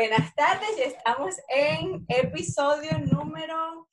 [0.00, 3.86] Buenas tardes, y estamos en episodio número,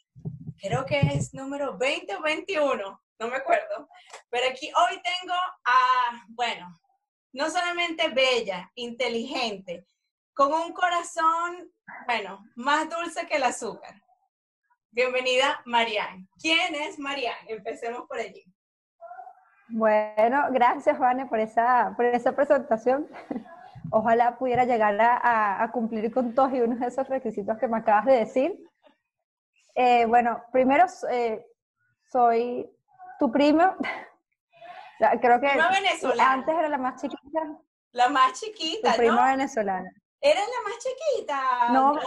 [0.57, 3.89] creo que es número 20 o 21, no me acuerdo.
[4.29, 5.33] Pero aquí hoy tengo
[5.65, 6.79] a, bueno,
[7.33, 9.85] no solamente bella, inteligente,
[10.33, 11.73] con un corazón,
[12.05, 14.01] bueno, más dulce que el azúcar.
[14.91, 16.29] Bienvenida, Marianne.
[16.39, 17.49] ¿Quién es Marianne?
[17.51, 18.45] Empecemos por allí.
[19.67, 23.09] Bueno, gracias, Vane, por esa, por esa presentación.
[23.91, 28.05] Ojalá pudiera llegar a, cumplir con todos y uno de esos requisitos que me acabas
[28.05, 28.57] de decir.
[29.75, 31.45] Eh, bueno, primero eh,
[32.11, 32.69] soy
[33.19, 33.75] tu primo.
[35.21, 37.59] Creo que antes era la más chiquita.
[37.91, 39.89] La más chiquita, tu prima venezolana.
[40.19, 41.69] ¿Eres la más chiquita?
[41.71, 41.93] No.
[41.93, 42.01] ¿no?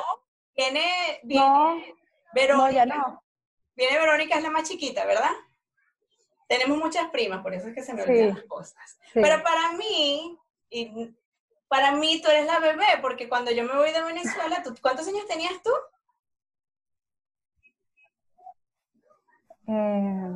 [0.56, 1.94] Viene, viene
[2.34, 2.66] Verónica.
[2.66, 3.22] No, ya no.
[3.74, 5.30] Viene Verónica, es la más chiquita, ¿verdad?
[6.48, 8.98] Tenemos muchas primas, por eso es que se me olvidan las cosas.
[9.14, 10.36] Pero para mí,
[10.68, 11.14] y
[11.70, 15.24] para mí tú eres la bebé, porque cuando yo me voy de Venezuela, ¿cuántos años
[15.28, 15.70] tenías tú?
[19.68, 20.32] Eh,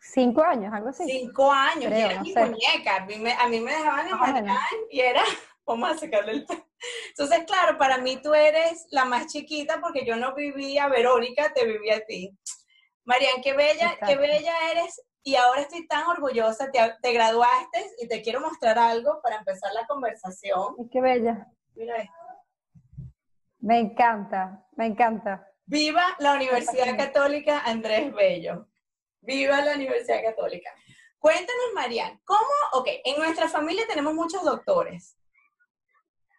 [0.00, 1.02] cinco años, algo así.
[1.06, 2.96] Cinco años, y era mi muñeca.
[2.98, 4.46] A mí me, a mí me dejaban en
[4.92, 5.24] y era,
[5.66, 6.46] vamos a sacarle el
[7.08, 11.66] Entonces, claro, para mí tú eres la más chiquita porque yo no vivía Verónica, te
[11.66, 12.30] vivía a ti.
[13.02, 18.22] Marian, qué bella, qué bella eres y ahora estoy tan orgullosa, te, graduaste y te
[18.22, 20.76] quiero mostrar algo para empezar la conversación.
[20.90, 21.46] Qué bella.
[21.74, 22.14] Mira esto.
[23.58, 25.46] Me encanta, me encanta.
[25.66, 28.66] Viva la Universidad Católica Andrés Bello.
[29.20, 30.70] Viva la Universidad Católica.
[31.18, 32.40] Cuéntanos, Marian, ¿cómo?
[32.72, 35.18] Ok, en nuestra familia tenemos muchos doctores.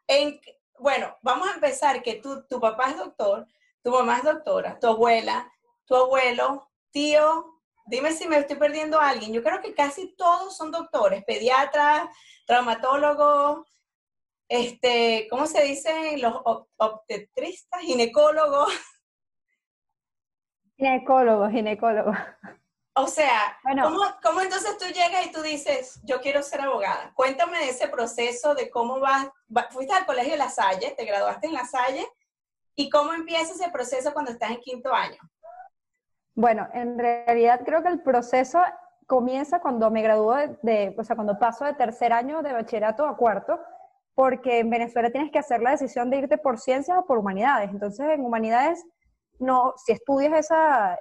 [0.08, 0.42] En,
[0.80, 3.48] bueno, vamos a empezar que tú, tu papá es doctor,
[3.84, 5.52] tu mamá es doctora, tu abuela,
[5.86, 7.61] tu abuelo, tío,
[7.92, 9.34] Dime si me estoy perdiendo a alguien.
[9.34, 12.08] Yo creo que casi todos son doctores, pediatras,
[12.48, 13.68] traumatólogos,
[14.48, 16.18] este, ¿cómo se dice?
[16.18, 16.42] Los
[16.78, 18.72] obstetristas, ginecólogos.
[20.78, 22.18] Ginecólogos, ginecólogos.
[22.94, 23.60] O sea,
[24.24, 27.12] ¿cómo, entonces tú llegas y tú dices, yo quiero ser abogada?
[27.14, 29.28] Cuéntame de ese proceso, de cómo vas,
[29.72, 32.08] fuiste al colegio de La Salle, te graduaste en La Salle,
[32.74, 35.20] y cómo empieza ese proceso cuando estás en quinto año.
[36.36, 38.60] Bueno, en realidad creo que el proceso
[39.06, 43.18] comienza cuando me gradúo de, o sea, cuando paso de tercer año de bachillerato a
[43.18, 43.60] cuarto,
[44.16, 47.70] porque en Venezuela tienes que hacer la decisión de irte por ciencias o por humanidades.
[47.72, 48.86] Entonces, en humanidades,
[49.40, 50.98] no, si estudias esa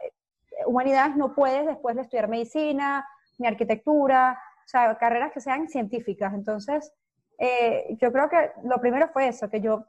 [0.67, 3.07] humanidades, no puedes después de estudiar medicina,
[3.39, 6.33] ni arquitectura, o sea, carreras que sean científicas.
[6.35, 6.93] Entonces,
[7.39, 9.87] eh, yo creo que lo primero fue eso, que yo,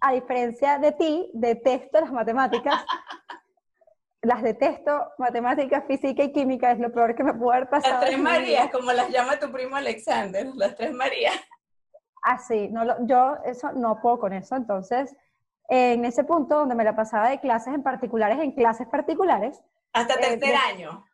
[0.00, 2.74] a diferencia de ti, detesto las matemáticas.
[4.22, 8.00] las detesto, matemáticas, física y química es lo peor que me puede haber pasado.
[8.00, 11.36] Las tres Marías, como las llama tu primo Alexander, las tres Marías.
[12.22, 15.14] Ah, sí, no, yo eso no puedo con eso, entonces
[15.68, 19.62] en ese punto donde me la pasaba de clases en particulares, en clases particulares.
[19.92, 21.04] Hasta eh, tercer año.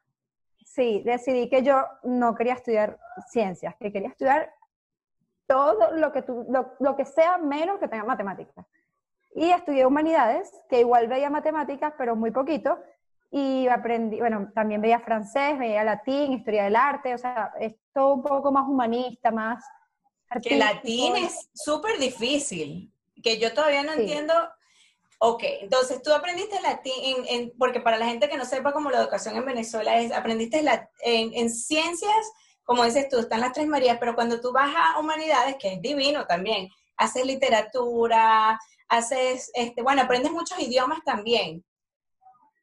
[0.64, 2.98] Sí, decidí que yo no quería estudiar
[3.28, 4.52] ciencias, que quería estudiar
[5.46, 8.64] todo lo que, lo, lo que sea menos que tenga matemáticas.
[9.34, 12.78] Y estudié humanidades, que igual veía matemáticas, pero muy poquito,
[13.30, 18.14] y aprendí, bueno, también veía francés, veía latín, historia del arte, o sea, es todo
[18.14, 19.64] un poco más humanista, más
[20.28, 20.64] artístico.
[20.64, 22.92] Que latín es súper difícil,
[23.24, 24.34] que yo todavía no entiendo.
[25.18, 29.00] Ok, entonces tú aprendiste latín, en, porque para la gente que no sepa cómo la
[29.00, 33.66] educación en Venezuela es, aprendiste la, en, en ciencias, como dices tú, están las tres
[33.66, 38.60] Marías, pero cuando tú vas a humanidades, que es divino también, haces literatura,
[38.96, 41.64] haces, este, bueno, aprendes muchos idiomas también.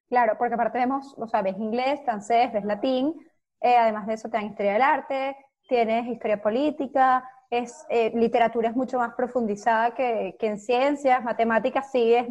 [0.10, 3.16] Claro, porque aparte vemos, o sea, ves inglés, francés, ves latín,
[3.62, 5.38] eh, además de eso te dan historia del arte,
[5.68, 11.92] tienes historia política, es, eh, literatura es mucho más profundizada que, que en ciencias, matemáticas
[11.92, 12.28] sí es,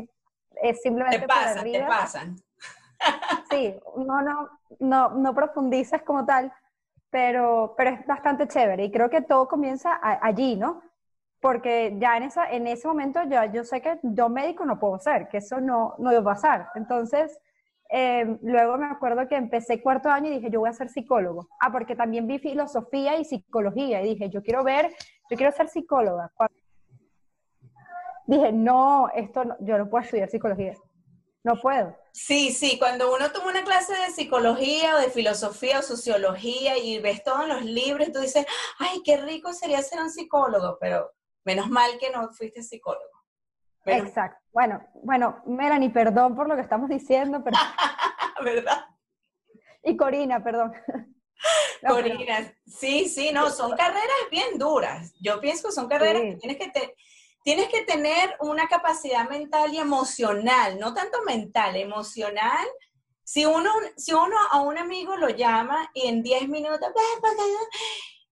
[0.62, 2.36] es simplemente te pasan, te pasan.
[3.50, 6.52] Sí, no, no, no, no profundizas como tal,
[7.08, 10.82] pero, pero es bastante chévere y creo que todo comienza allí, ¿no?
[11.40, 14.98] Porque ya en, esa, en ese momento yo, yo sé que yo médico no puedo
[14.98, 16.68] ser, que eso no, no iba a pasar.
[16.74, 17.40] Entonces,
[17.92, 21.48] Em, luego me acuerdo que empecé cuarto año y dije, yo voy a ser psicólogo.
[21.58, 24.00] Ah, porque también vi filosofía y psicología.
[24.00, 24.94] Y dije, yo quiero ver,
[25.28, 26.32] yo quiero ser psicóloga.
[28.26, 30.74] Dije, no, esto yo no puedo estudiar psicología.
[31.42, 31.96] No puedo.
[32.12, 37.00] Sí, sí, cuando uno toma una clase de psicología o de filosofía o sociología y
[37.00, 38.46] ves todos los libros, tú dices,
[38.78, 41.10] ay, qué rico sería ser un psicólogo, pero
[41.44, 43.10] menos mal que no fuiste psicólogo.
[43.84, 44.38] Exacto.
[44.52, 47.56] Bueno, bueno, Melanie, perdón por lo que estamos diciendo, pero...
[48.44, 48.84] ¿Verdad?
[49.82, 50.72] Y Corina, perdón.
[51.86, 55.14] Corina, sí, sí, no, son carreras bien duras.
[55.20, 56.94] Yo pienso que son carreras que tienes que
[57.42, 62.66] tienes que tener una capacidad mental y emocional, no tanto mental, emocional.
[63.24, 66.88] Si uno, si uno a un amigo lo llama y en 10 minutos,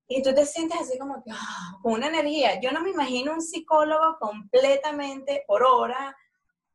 [0.09, 2.59] y tú te sientes así como que, ah, con una energía.
[2.61, 6.17] Yo no me imagino un psicólogo completamente por hora,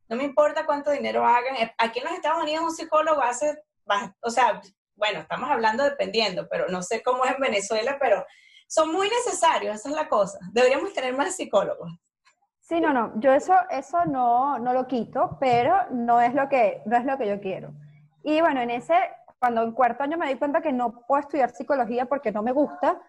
[0.08, 1.56] no me importa cuánto dinero hagan.
[1.80, 3.64] Aquí en los Estados Unidos un psicólogo hace,
[4.22, 4.62] o sea,
[4.96, 8.24] bueno, estamos hablando dependiendo, pero no sé cómo es en Venezuela, pero
[8.68, 10.38] son muy necesarios, esa es la cosa.
[10.52, 11.92] Deberíamos tener más psicólogos.
[12.60, 16.82] Sí, no, no, yo eso, eso no, no lo quito, pero no es, lo que,
[16.86, 17.74] no es lo que yo quiero.
[18.24, 18.96] Y bueno, en ese,
[19.40, 22.54] cuando en cuarto año me di cuenta que no puedo estudiar psicología porque no me
[22.54, 23.02] gusta,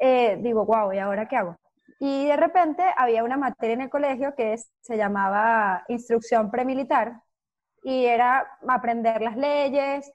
[0.00, 1.56] eh, digo, wow, ¿y ahora qué hago?
[1.98, 7.20] Y de repente había una materia en el colegio que se llamaba instrucción premilitar
[7.82, 10.10] y era aprender las leyes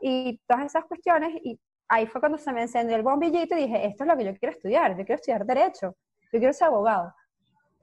[0.00, 1.34] y todas esas cuestiones.
[1.42, 1.58] Y
[1.88, 4.36] ahí fue cuando se me encendió el bombillito y dije, esto es lo que yo
[4.36, 5.96] quiero estudiar, yo quiero estudiar derecho,
[6.32, 7.12] yo quiero ser abogado.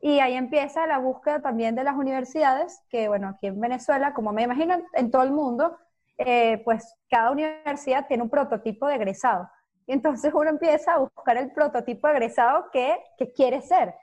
[0.02, 4.32] Y ahí empieza la búsqueda también de las universidades, que bueno, aquí en Venezuela, como
[4.32, 5.78] me imagino en todo el mundo,
[6.18, 9.50] eh, pues cada universidad tiene un prototipo de egresado.
[9.92, 13.94] Y entonces uno empieza a buscar el prototipo egresado que, que quiere ser.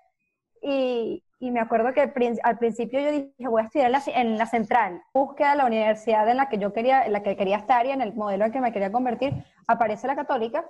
[0.61, 2.03] Y, y, me acuerdo que
[2.43, 5.03] al principio yo dije, voy a estudiar en la, en la, central.
[5.15, 8.03] Búsqueda la universidad en la que yo quería, en la que quería estar y en
[8.03, 9.33] el modelo en que me quería convertir.
[9.67, 10.69] Aparece la católica.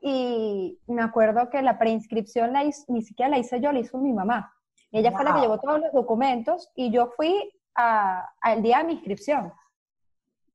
[0.00, 4.12] Y me acuerdo que la preinscripción la ni siquiera la hice yo, la hizo mi
[4.12, 4.54] mamá.
[4.92, 8.92] Ella fue la que llevó todos los documentos y yo fui al día de mi
[8.92, 9.52] inscripción.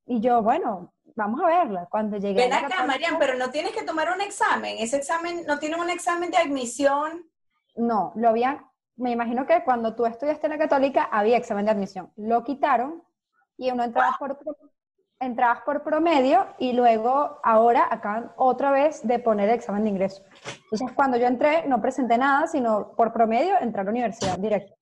[0.05, 1.87] Y yo, bueno, vamos a verla.
[1.89, 4.77] Cuando llegué Ven acá, Marian, pero no tienes que tomar un examen.
[4.79, 7.29] Ese examen, ¿no tiene un examen de admisión?
[7.75, 8.65] No, lo habían,
[8.95, 12.11] me imagino que cuando tú estudiaste en la católica había examen de admisión.
[12.15, 13.03] Lo quitaron
[13.57, 14.39] y uno entraba por,
[15.19, 20.23] entrabas por promedio y luego ahora acaban otra vez de poner el examen de ingreso.
[20.71, 24.75] Entonces cuando yo entré no presenté nada, sino por promedio entré a la universidad directo.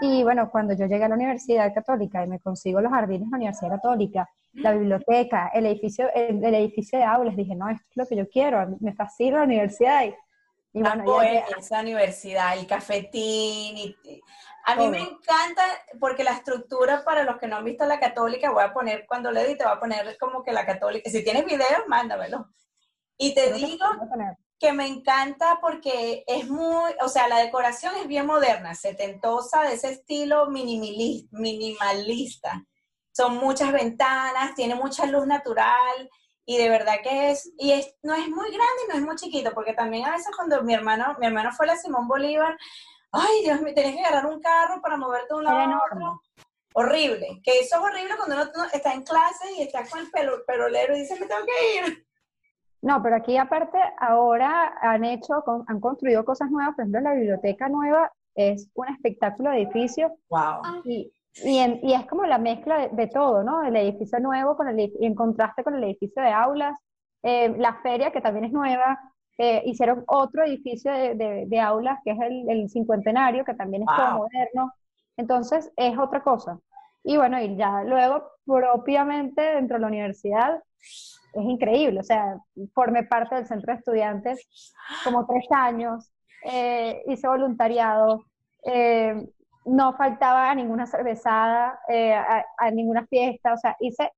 [0.00, 3.30] Y bueno, cuando yo llegué a la Universidad Católica y me consigo los jardines de
[3.32, 7.96] la Universidad Católica, la biblioteca, el edificio, el, edificio de aulas, dije, no, esto es
[7.96, 10.04] lo que yo quiero, me fascina la universidad.
[10.04, 10.14] Y,
[10.72, 11.22] y bueno,
[11.56, 13.76] esa universidad, el cafetín.
[13.76, 13.96] Y,
[14.66, 15.62] a mí me encanta
[15.98, 19.32] porque la estructura, para los que no han visto la católica, voy a poner, cuando
[19.32, 21.08] le edite, voy a poner como que la católica.
[21.08, 22.48] Si tienes videos, mándamelo.
[23.16, 23.86] Y te digo
[24.58, 29.74] que me encanta porque es muy, o sea, la decoración es bien moderna, setentosa, de
[29.74, 32.64] ese estilo minimalista.
[33.18, 36.08] Son muchas ventanas, tiene mucha luz natural
[36.46, 39.16] y de verdad que es, y es, no es muy grande y no es muy
[39.16, 42.56] chiquito, porque también a veces cuando mi hermano, mi hermano fue a la Simón Bolívar,
[43.10, 46.22] ay Dios mío, tienes que agarrar un carro para moverte de un lado a otro.
[46.74, 50.44] Horrible, que eso es horrible cuando uno está en clase y está con el pelo,
[50.46, 52.06] perolero y dice, me tengo que ir.
[52.82, 57.68] No, pero aquí aparte ahora han hecho, han construido cosas nuevas, por ejemplo la biblioteca
[57.68, 60.16] nueva es un espectáculo de edificio.
[60.30, 60.82] Wow.
[60.84, 63.62] Y, y, es como la mezcla de, todo, ¿no?
[63.64, 66.78] El edificio nuevo con el, en contraste con el edificio de aulas,
[67.22, 68.98] eh, la feria que también es nueva,
[69.38, 73.88] eh, hicieron otro edificio de, de, aulas que es el, el, cincuentenario, que también es
[73.96, 74.72] todo moderno.
[75.16, 76.58] Entonces es otra cosa.
[77.04, 80.62] Y bueno, y ya luego propiamente dentro de la universidad
[81.32, 82.38] es increíble, o sea,
[82.74, 84.48] formé parte del centro de estudiantes
[85.04, 86.10] como tres años,
[86.44, 88.24] eh, hice voluntariado,
[88.64, 89.26] eh,
[89.68, 94.10] no faltaba a ninguna cervezada, eh, a, ninguna fiesta, o sea, hice,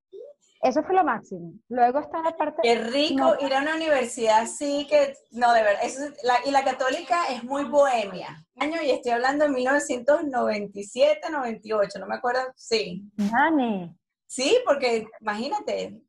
[0.63, 1.53] eso fue lo máximo.
[1.69, 2.63] Luego está la parte...
[2.63, 6.03] Qué rico ir a una universidad así que, no, de verdad, eso,
[6.45, 8.45] y la católica es muy bohemia.
[8.57, 13.03] Año, y estoy hablando de 1997, 98, no me acuerdo, sí.
[13.17, 13.97] Dani.
[14.27, 16.01] Sí, porque imagínate,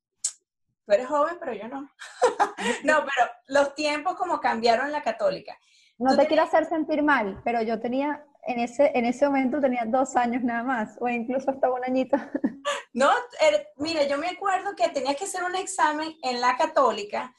[0.86, 1.89] tú eres joven, pero yo no.
[2.83, 5.57] no, pero los tiempos como cambiaron en la católica.
[5.98, 9.86] No te quiero hacer sentir mal, pero yo tenía, en ese, en ese momento tenía
[9.86, 12.17] dos años nada más, o incluso hasta un añito.
[12.93, 17.33] no, er, mira, yo me acuerdo que tenías que hacer un examen en la católica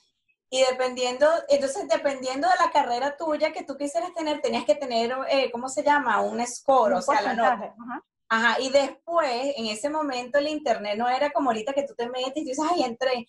[0.51, 5.15] y dependiendo, entonces dependiendo de la carrera tuya que tú quisieras tener, tenías que tener,
[5.31, 6.21] eh, ¿cómo se llama?
[6.21, 7.53] Un score, o sea, la nota.
[7.55, 8.05] Ajá.
[8.35, 12.09] Ajá, y después, en ese momento, el internet no era como ahorita que tú te
[12.09, 13.27] metes y dices, ay, entré.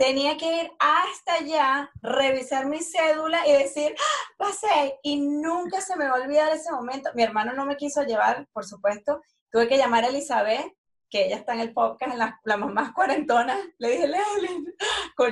[0.00, 4.98] Tenía que ir hasta allá, revisar mi cédula y decir, ¡Ah, pasé.
[5.02, 7.10] Y nunca se me va a olvidar ese momento.
[7.14, 9.20] Mi hermano no me quiso llevar, por supuesto.
[9.52, 10.72] Tuve que llamar a Elizabeth,
[11.10, 13.58] que ella está en el podcast, en las la mamás cuarentonas.
[13.76, 14.64] Le dije, Lely,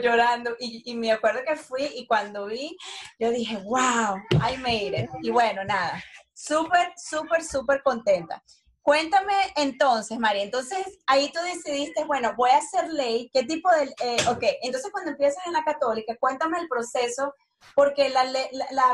[0.02, 0.54] llorando.
[0.58, 2.76] Y, y me acuerdo que fui y cuando vi,
[3.18, 5.10] yo dije, wow, I made it.
[5.22, 8.44] Y bueno, nada, súper, súper, súper contenta.
[8.88, 13.85] Cuéntame entonces, María, entonces ahí tú decidiste, bueno, voy a hacer ley, ¿qué tipo de,
[14.02, 17.35] eh, ok, entonces cuando empiezas en la católica, cuéntame el proceso,
[17.75, 18.11] porque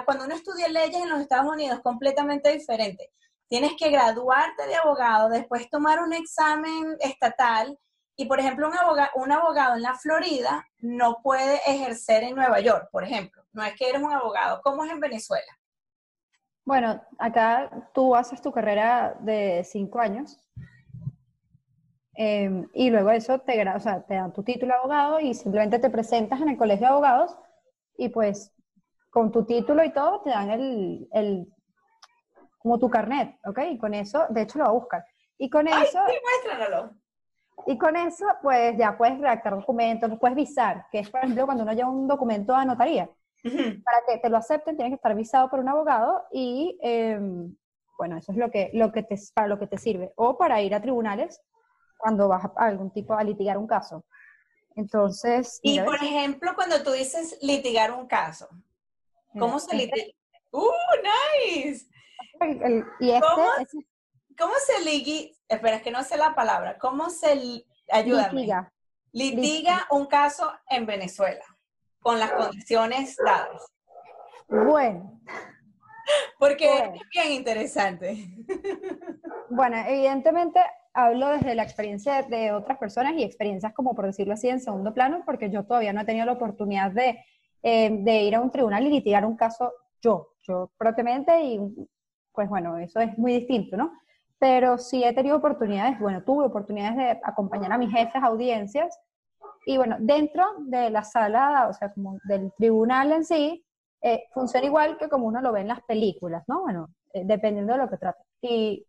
[0.05, 3.13] cuando uno estudia leyes en los Estados Unidos es completamente diferente.
[3.47, 7.79] Tienes que graduarte de abogado, después tomar un examen estatal
[8.17, 12.59] y, por ejemplo, un abogado, un abogado en la Florida no puede ejercer en Nueva
[12.59, 13.45] York, por ejemplo.
[13.53, 14.61] No es que eres un abogado.
[14.65, 15.57] ¿Cómo es en Venezuela?
[16.65, 20.39] Bueno, acá tú haces tu carrera de cinco años
[22.15, 25.79] em, y luego eso te, o sea, te dan tu título de abogado y simplemente
[25.79, 27.37] te presentas en el colegio de abogados
[27.99, 28.53] y pues
[29.11, 31.55] con tu título y todo te dan el, el
[32.59, 33.59] como tu carnet, ¿ok?
[33.73, 35.05] Y con eso, de hecho lo va a buscar.
[35.37, 36.01] Y con eso...
[36.07, 36.93] Sí, muéstranlo.
[37.67, 41.63] Y con eso, pues ya puedes redactar documentos, puedes visar, que es, por ejemplo, cuando
[41.63, 43.09] uno lleva un documento a notaría.
[43.85, 47.55] Para que te lo acepten, tienes que estar visado por un abogado y, em,
[47.99, 50.13] bueno, eso es lo que, lo que te, para lo que te sirve.
[50.17, 51.43] O para ir a tribunales
[51.99, 54.05] cuando vas a algún tipo a litigar un caso.
[54.77, 55.61] Entonces.
[55.63, 58.49] Y por ejemplo, cuando tú dices litigar un caso,
[59.39, 60.07] ¿cómo se litiga?
[60.51, 60.71] ¡Uh,
[61.03, 61.87] nice!
[63.01, 63.47] y este, ¿Cómo,
[64.39, 65.35] ¿Cómo, se litiga?
[65.49, 66.79] Espera, es que no sé la palabra.
[66.79, 67.65] ¿Cómo se.
[67.91, 68.41] Ayúdame.
[68.41, 68.73] Litiga.
[69.13, 71.45] Litiga un caso en Venezuela
[72.05, 73.73] con las condiciones dadas.
[74.47, 75.21] Bueno.
[76.39, 78.29] Porque es bien interesante.
[79.51, 80.59] Bueno, evidentemente
[80.95, 84.93] hablo desde la experiencia de otras personas y experiencias como por decirlo así en segundo
[84.93, 87.23] plano, porque yo todavía no he tenido la oportunidad de,
[87.63, 91.61] eh, de ir a un tribunal y litigar un caso yo, yo propiamente y
[92.33, 93.93] pues bueno, eso es muy distinto, ¿no?
[94.39, 98.99] Pero sí he tenido oportunidades, bueno, tuve oportunidades de acompañar a mis jefes a audiencias
[99.67, 103.65] y bueno, dentro de la sala, o sea, como del tribunal en sí,
[104.03, 106.63] eh, funciona igual que como uno lo ve en las películas, ¿no?
[106.63, 108.23] Bueno, eh, dependiendo de lo que trate.
[108.43, 108.87] Y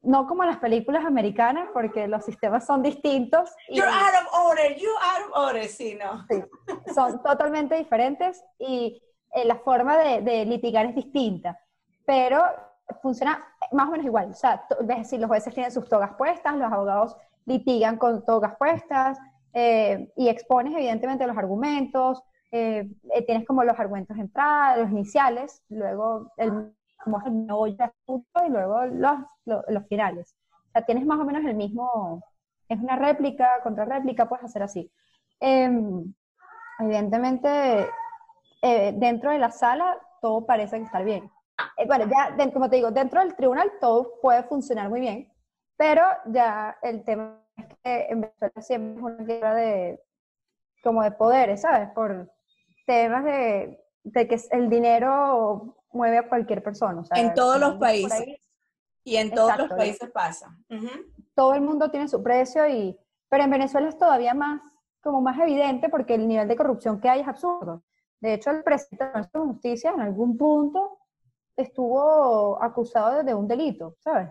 [0.00, 3.50] no como las películas americanas, porque los sistemas son distintos.
[3.68, 6.24] You're out of order, you're out of order, sí, ¿no?
[6.28, 6.42] Sí,
[6.94, 9.02] son totalmente diferentes y
[9.34, 11.60] eh, la forma de, de, litigar es distinta,
[12.06, 12.42] pero
[13.02, 14.30] funciona más o menos igual.
[14.30, 18.56] O sea, es decir, los jueces tienen sus togas puestas, los abogados litigan con togas
[18.56, 19.18] puestas,
[19.52, 24.90] eh, y expones evidentemente los argumentos, eh, eh, tienes como los argumentos de entrada, los
[24.90, 27.76] iniciales, luego el, como el
[28.46, 30.34] y luego los, los, finales.
[30.52, 32.22] O sea, tienes más o menos el mismo,
[32.68, 34.90] es una réplica, contra réplica, puedes hacer así.
[35.40, 36.12] Em,
[36.80, 37.88] evidentemente,
[38.94, 41.30] dentro de la sala todo parece que está bien.
[41.86, 45.32] bueno, ya, como te digo, dentro del tribunal todo puede funcionar muy bien,
[45.76, 47.40] pero ya el tema
[47.82, 50.00] que en Venezuela siempre es una guerra de,
[50.82, 51.90] como de poderes, ¿sabes?
[51.94, 52.30] Por
[52.86, 57.02] temas de, de que el dinero mueve a cualquier persona.
[57.14, 58.38] en todos los países.
[59.04, 60.56] y en todos los países pasa.
[61.34, 62.98] Todo el mundo tiene su precio, y,
[63.28, 64.60] pero en Venezuela es todavía más,
[65.00, 67.84] como más evidente porque el nivel de corrupción que hay es absurdo.
[68.20, 70.98] De hecho, el presidente de justicia en algún punto
[71.56, 74.30] estuvo acusado de un delito, ¿sabes?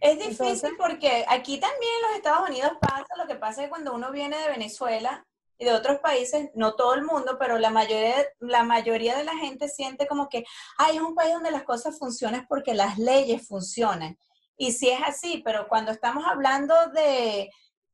[0.00, 3.70] Es difícil porque aquí también en los Estados Unidos pasa, lo que pasa es que
[3.70, 5.26] cuando uno viene de Venezuela
[5.58, 9.36] y de otros países, no todo el mundo, pero la mayoría, la mayoría de la
[9.36, 10.44] gente siente como que,
[10.78, 14.16] hay es un país donde las cosas funcionan porque las leyes funcionan.
[14.56, 17.50] Y sí es así, pero cuando estamos hablando de,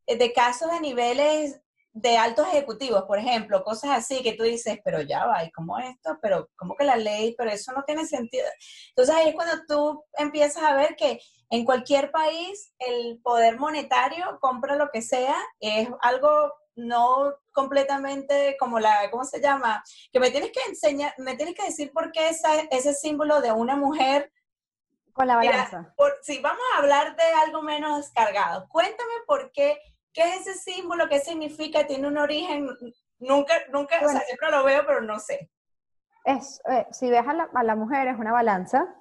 [0.07, 1.61] de casos de niveles
[1.95, 5.79] de altos ejecutivos, por ejemplo, cosas así que tú dices, pero ya va, ¿y cómo
[5.79, 6.19] esto?
[6.21, 7.37] Pero ¿cómo que la ley?
[7.39, 8.47] Pero eso no tiene sentido.
[8.89, 11.21] Entonces ahí es cuando tú empiezas a ver que
[11.51, 18.81] en cualquier país el poder monetario compra lo que sea, es algo no completamente como
[18.81, 19.85] la, ¿cómo se llama?
[20.13, 23.53] Que me tienes que enseñar, me tienes que decir por qué esa, ese símbolo de
[23.53, 24.33] una mujer
[25.13, 25.95] con la balanza.
[26.23, 29.79] si vamos a hablar de algo menos cargado, cuéntame por qué
[30.15, 31.09] ¿Qué es ese símbolo?
[31.09, 31.85] ¿Qué significa?
[31.87, 32.69] ¿Tiene un origen?
[33.19, 35.51] Nunca, nunca, o sea, siempre lo veo, pero no sé.
[36.25, 38.95] Es, eh, si ves a la, mujer es una balanza,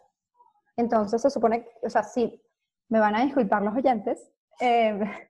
[0.76, 2.42] entonces se supone, o sea, sí,
[2.90, 4.28] me van a disculpar los oyentes,
[4.60, 5.00] em,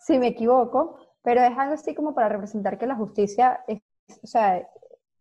[0.00, 4.66] si me equivoco, pero es algo así como para representar que la justicia, o sea,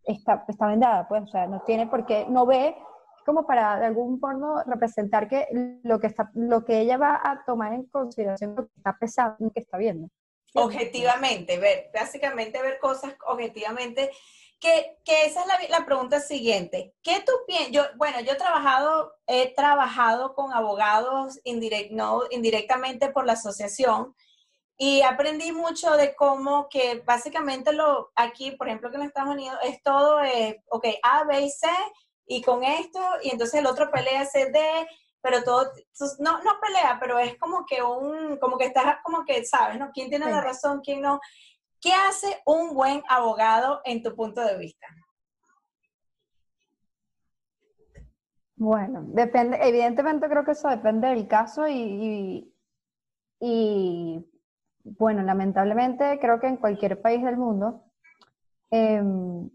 [0.05, 2.75] está, está vendada, pues, o sea, no tiene por qué, no ve
[3.23, 5.47] como para de algún modo representar que
[5.83, 9.47] lo que está, lo que ella va a tomar en consideración lo que está pesando
[9.47, 10.09] y que está viendo.
[10.55, 14.11] Objetivamente, ver, básicamente ver cosas objetivamente.
[14.59, 16.93] Que, que esa es la, la, pregunta siguiente.
[17.01, 17.71] ¿Qué tú piensas?
[17.71, 24.15] Yo, bueno, yo he trabajado, he trabajado con abogados indirect, no, indirectamente por la asociación
[24.77, 29.57] y aprendí mucho de cómo que básicamente lo aquí, por ejemplo, que en Estados Unidos
[29.63, 31.67] es todo, eh, ok, A, B y C,
[32.25, 34.59] y con esto, y entonces el otro pelea CD,
[35.21, 35.71] pero todo,
[36.19, 39.91] no, no pelea, pero es como que un, como que estás, como que sabes, ¿no?
[39.93, 41.19] ¿Quién tiene la razón, quién no?
[41.79, 44.87] ¿Qué hace un buen abogado en tu punto de vista?
[48.55, 52.53] Bueno, depende, evidentemente creo que eso depende del caso y,
[53.39, 54.25] y,
[54.83, 57.83] bueno, lamentablemente creo que en cualquier país del mundo
[58.71, 59.49] em,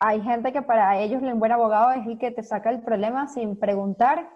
[0.00, 3.28] hay gente que para ellos un buen abogado es el que te saca el problema
[3.28, 4.30] sin preguntar,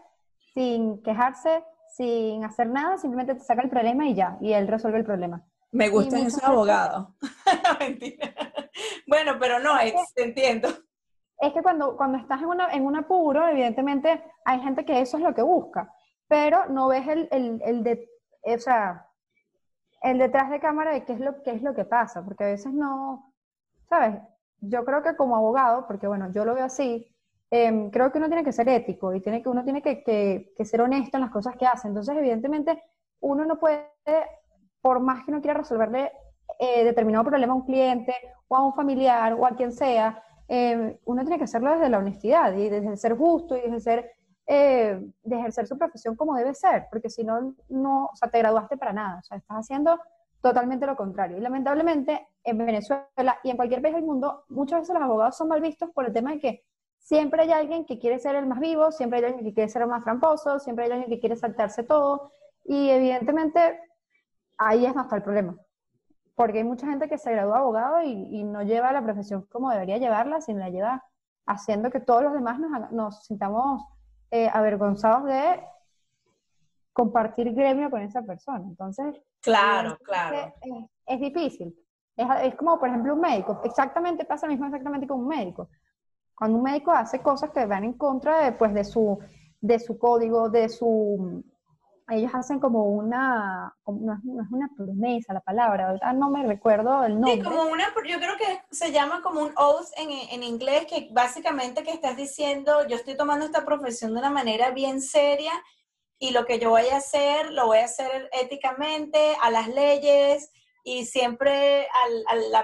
[0.52, 1.64] sin quejarse,
[1.96, 5.42] sin hacer nada, simplemente te saca el problema y ya, y él resuelve el problema.
[5.72, 7.08] Me gustan esos abogados.
[7.80, 8.34] Mentira.
[9.06, 10.68] Bueno, pero no, es, entiendo.
[11.38, 15.16] Es que cuando, cuando estás en, una, en un apuro, evidentemente hay gente que eso
[15.16, 15.92] es lo que busca,
[16.28, 18.08] pero no ves el, el, el de,
[18.42, 19.08] o sea,
[20.02, 22.48] el detrás de cámara de qué es lo, qué es lo que pasa, porque a
[22.48, 23.32] veces no,
[23.88, 24.20] ¿sabes?
[24.68, 27.06] Yo creo que como abogado, porque bueno, yo lo veo así,
[27.50, 30.64] em, creo que uno tiene que ser ético y tiene que, uno tiene que, que,
[30.64, 31.88] ser honesto en las cosas que hace.
[31.88, 32.82] Entonces, evidentemente,
[33.20, 33.88] uno no puede
[34.80, 36.12] por más que no quiera resolverle
[36.58, 38.14] eh, determinado problema a un cliente
[38.48, 41.98] o a un familiar o a quien sea, eh, uno tiene que hacerlo desde la
[41.98, 44.10] honestidad y desde ser justo y desde ser,
[44.46, 48.38] eh, de ejercer su profesión como debe ser, porque si no, no, o sea, te
[48.38, 49.98] graduaste para nada, o sea, estás haciendo
[50.40, 51.38] totalmente lo contrario.
[51.38, 55.48] Y lamentablemente en Venezuela y en cualquier país del mundo, muchas veces los abogados son
[55.48, 56.64] mal vistos por el tema de que
[56.98, 59.82] siempre hay alguien que quiere ser el más vivo, siempre hay alguien que quiere ser
[59.82, 62.30] el más tramposo, siempre hay alguien que quiere saltarse todo.
[62.64, 63.80] Y evidentemente
[64.58, 65.56] ahí es donde está el problema.
[66.34, 69.98] Porque hay mucha gente que se gradúa abogado y, no lleva la profesión como debería
[69.98, 71.04] llevarla, sino la lleva
[71.46, 73.82] haciendo que todos los demás nos, nos sintamos
[74.30, 75.62] eh, avergonzados de
[76.92, 78.64] compartir gremio con esa persona.
[78.66, 80.54] Entonces, claro, claro.
[80.62, 80.72] Es,
[81.06, 81.83] es difícil.
[82.16, 83.60] Es, es, como, por ejemplo, un médico.
[83.64, 85.68] Exactamente pasa lo mismo exactamente con un médico.
[86.34, 89.18] Cuando un médico hace cosas que van en contra de, pues, de, su,
[89.60, 91.44] de su código, de su
[92.10, 97.36] ellos hacen como una, no, es, una promesa la palabra, no me recuerdo el nombre.
[97.36, 101.08] Sí, como una, yo creo que se llama como un oath en, en, inglés, que
[101.12, 105.52] básicamente que estás diciendo, yo estoy tomando esta profesión de una manera bien seria
[106.18, 110.50] y lo que yo voy a hacer, lo voy a hacer éticamente, a las leyes
[110.84, 112.62] y siempre a, la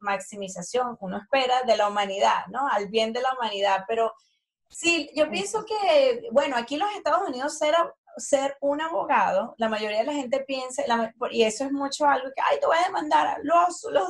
[0.00, 2.66] maximización, uno espera, de la humanidad, ¿no?
[2.68, 4.12] Al bien de la humanidad, pero...
[4.70, 9.68] Sí, yo pienso que, bueno, aquí en los Estados Unidos cero ser un abogado, la
[9.68, 10.82] mayoría de la gente piensa,
[11.30, 13.54] y eso es mucho algo que, ay, te voy a demandar, lo
[13.90, 14.06] lo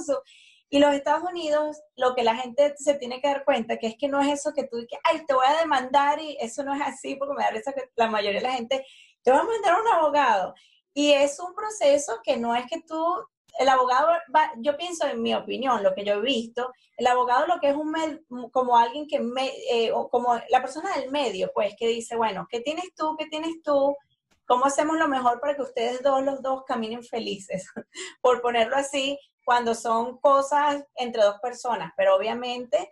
[0.71, 3.97] Y los Estados Unidos, lo que la gente se tiene que dar cuenta, que es
[3.97, 6.75] que no es eso que tú dices, ay, te voy a demandar, y eso no
[6.75, 8.85] es así, porque me da risa que la mayoría de la gente,
[9.23, 10.55] te va a mandar a un abogado.
[10.95, 12.97] Y es un proceso que no es que tú,
[13.59, 14.09] el abogado,
[14.59, 17.77] yo pienso en mi opinión, lo que yo he visto, el abogado lo que es
[17.77, 17.93] un
[18.51, 22.61] como alguien que, me, eh, como la persona del medio, pues, que dice, bueno, ¿qué
[22.61, 23.17] tienes tú?
[23.17, 23.97] ¿Qué tienes tú?
[24.47, 27.67] ¿Cómo hacemos lo mejor para que ustedes dos, los dos, caminen felices?
[28.23, 32.91] Por ponerlo así, cuando son cosas entre dos personas, pero obviamente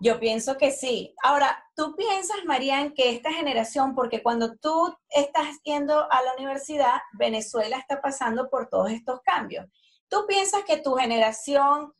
[0.00, 1.14] yo pienso que sí.
[1.22, 7.00] Ahora, tú piensas, Marian, que esta generación, porque cuando tú estás yendo a la universidad,
[7.12, 9.66] Venezuela está pasando por todos estos cambios.
[10.08, 11.92] ¿Tú piensas que tu generación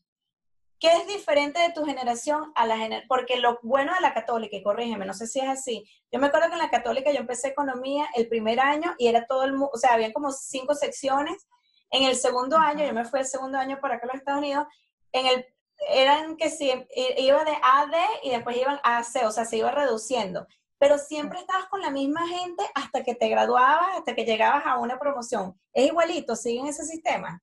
[0.80, 3.08] ¿Qué es diferente de tu generación a la generación?
[3.08, 5.84] Porque lo bueno de la católica, y corrígeme, no sé si es así.
[6.12, 9.26] Yo me acuerdo que en la católica yo empecé economía el primer año y era
[9.26, 11.48] todo el mundo, o sea, había como cinco secciones.
[11.90, 14.38] En el segundo año, yo me fui el segundo año para acá a los Estados
[14.38, 14.66] Unidos,
[15.11, 15.46] en el,
[15.90, 16.70] eran que sí,
[17.18, 20.46] iba de A a D y después iban a C, o sea, se iba reduciendo.
[20.78, 24.78] Pero siempre estabas con la misma gente hasta que te graduabas, hasta que llegabas a
[24.78, 25.58] una promoción.
[25.72, 27.42] Es igualito, siguen ese sistema.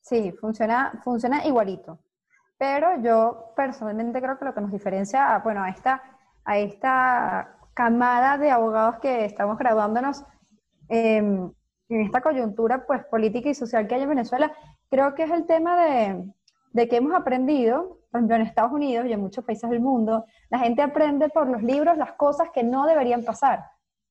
[0.00, 2.00] Sí, funciona, funciona igualito.
[2.58, 6.02] Pero yo personalmente creo que lo que nos diferencia, bueno, a esta,
[6.44, 10.24] a esta camada de abogados que estamos graduándonos
[10.88, 11.52] em,
[11.88, 14.52] en esta coyuntura pues política y social que hay en Venezuela,
[14.90, 16.24] creo que es el tema de,
[16.72, 20.24] de que hemos aprendido, por ejemplo en Estados Unidos y en muchos países del mundo,
[20.50, 23.64] la gente aprende por los libros las cosas que no deberían pasar.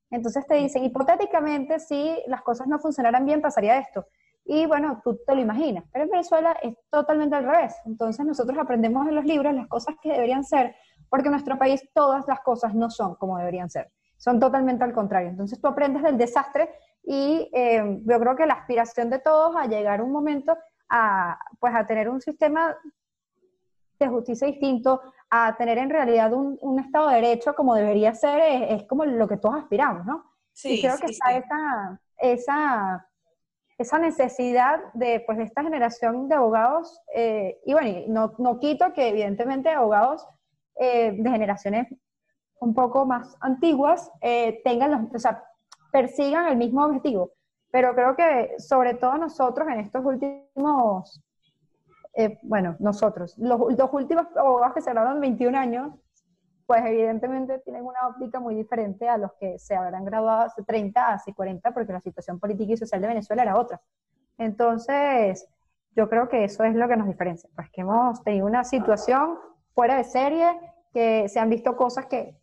[0.10, 4.06] Entonces te dicen, hipotéticamente, si las cosas no funcionaran bien, pasaría esto.
[4.44, 7.76] Y bueno, tú te lo imaginas, pero en Venezuela es totalmente al revés.
[7.86, 10.76] Entonces nosotros aprendemos en los libros las cosas que deberían ser,
[11.10, 14.94] porque en nuestro país todas las cosas no son como deberían ser, son totalmente al
[14.94, 15.30] contrario.
[15.30, 16.70] Entonces tú aprendes del desastre
[17.04, 20.58] y eh, yo creo que la aspiración de todos a llegar un momento
[20.92, 22.78] a, pues, a tener un sistema
[23.98, 28.40] de justicia distinto, a tener en realidad un, un Estado de Derecho como debería ser,
[28.70, 30.26] es, como lo que todos aspiramos, ¿no?
[30.54, 33.08] Sí, y creo que está esa, esa
[33.82, 38.94] esa necesidad de, pues, de esta generación de abogados, eh, y bueno, no, no, quito
[38.94, 40.26] que evidentemente abogados
[40.76, 41.88] eh, de generaciones
[42.60, 45.44] un poco más antiguas eh, tengan los, o sea,
[45.92, 47.32] persigan el mismo objetivo,
[47.72, 51.22] pero creo que sobre todo nosotros en estos últimos,
[52.44, 55.94] bueno, nosotros, los, los últimos abogados que se graduaron 21 años,
[56.66, 61.14] pues evidentemente tienen una óptica muy diferente a los que se habrán graduado hace 30,
[61.14, 63.82] hace 40, porque la situación política y social de Venezuela era otra.
[64.38, 65.48] Entonces,
[65.96, 69.38] yo creo que eso es lo que nos diferencia, pues que hemos tenido una situación
[69.74, 70.48] fuera de serie,
[70.94, 72.38] que se han visto cosas que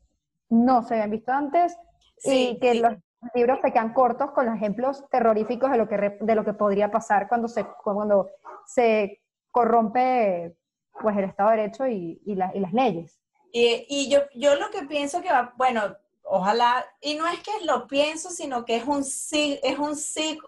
[0.51, 1.77] no se habían visto antes
[2.25, 2.97] y que los
[3.35, 6.91] libros se quedan cortos con los ejemplos terroríficos de lo que, de lo que podría
[6.91, 8.31] pasar cuando se, cuando
[8.67, 10.57] se corrompe
[11.01, 13.19] pues, el Estado de Derecho y, y, y las leyes.
[13.53, 17.65] Y, y, yo, yo lo que pienso que va, bueno, ojalá, y no es que
[17.65, 19.97] lo pienso, sino que es un, es un,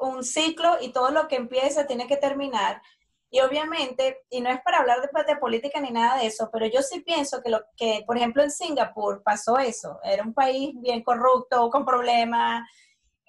[0.00, 2.82] un ciclo y todo lo que empieza tiene que terminar.
[3.32, 6.66] Y obviamente, y no es para hablar de, de, política ni nada de eso, pero
[6.66, 10.00] yo sí pienso que, lo, que, por ejemplo, en Singapur pasó eso.
[10.02, 12.68] Era un país bien corrupto, con problemas,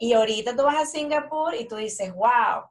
[0.01, 2.63] y ahorita tú vas a Singapur y tú dices, wow,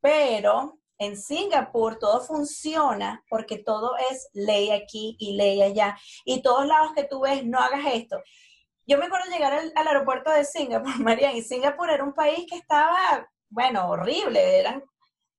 [0.00, 5.98] pero en Singapur todo funciona porque todo es ley aquí y ley allá.
[6.24, 8.22] Y todos lados que tú ves, no hagas esto.
[8.86, 12.46] Yo me acuerdo llegar al, al aeropuerto de Singapur, María, y Singapur era un país
[12.48, 14.84] que estaba, bueno, horrible, eran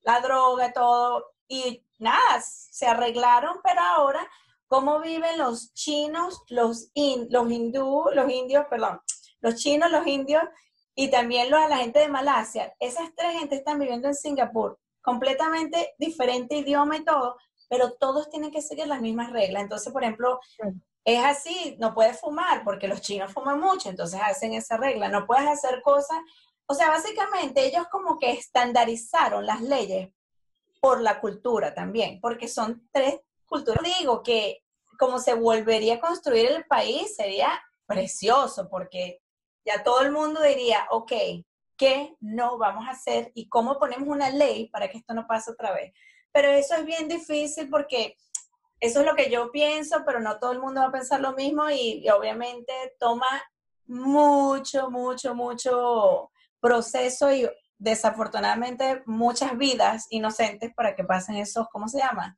[0.01, 4.27] la droga, todo y nada, se arreglaron, pero ahora,
[4.67, 6.91] ¿cómo viven los chinos, los,
[7.29, 9.01] los hindú, los indios, perdón,
[9.39, 10.43] los chinos, los indios
[10.95, 12.75] y también los, la gente de Malasia?
[12.79, 17.38] Esas tres gente están viviendo en Singapur, completamente diferente idioma y todo,
[17.69, 19.63] pero todos tienen que seguir las mismas reglas.
[19.63, 20.39] Entonces, por ejemplo,
[21.03, 25.25] es así, no puedes fumar porque los chinos fuman mucho, entonces hacen esa regla, no
[25.25, 26.17] puedes hacer cosas,
[26.65, 30.10] o sea, básicamente ellos como que estandarizaron las leyes
[30.88, 33.84] por la cultura también, porque son tres culturas.
[34.00, 34.63] Digo que
[34.97, 39.19] como se volvería a construir el país sería precioso, porque
[39.65, 41.12] ya todo el mundo diría, ok,
[41.76, 45.52] ¿qué no vamos a hacer y cómo ponemos una ley para que esto no pase
[45.52, 45.91] otra vez?
[46.32, 48.15] Pero eso es bien difícil porque
[48.80, 51.34] eso es lo que yo pienso, pero no todo el mundo va a pensar lo
[51.34, 53.28] mismo y, y obviamente toma
[53.88, 57.45] mucho, mucho, mucho proceso y
[57.78, 62.38] desafortunadamente muchas vidas inocentes para que pasen esos, ¿cómo se llama?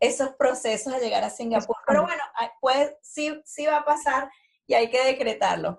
[0.00, 1.76] Esos procesos de llegar a Singapur.
[1.86, 2.22] Pero bueno,
[2.60, 4.30] pues sí, sí va a pasar
[4.66, 5.78] y hay que decretarlo.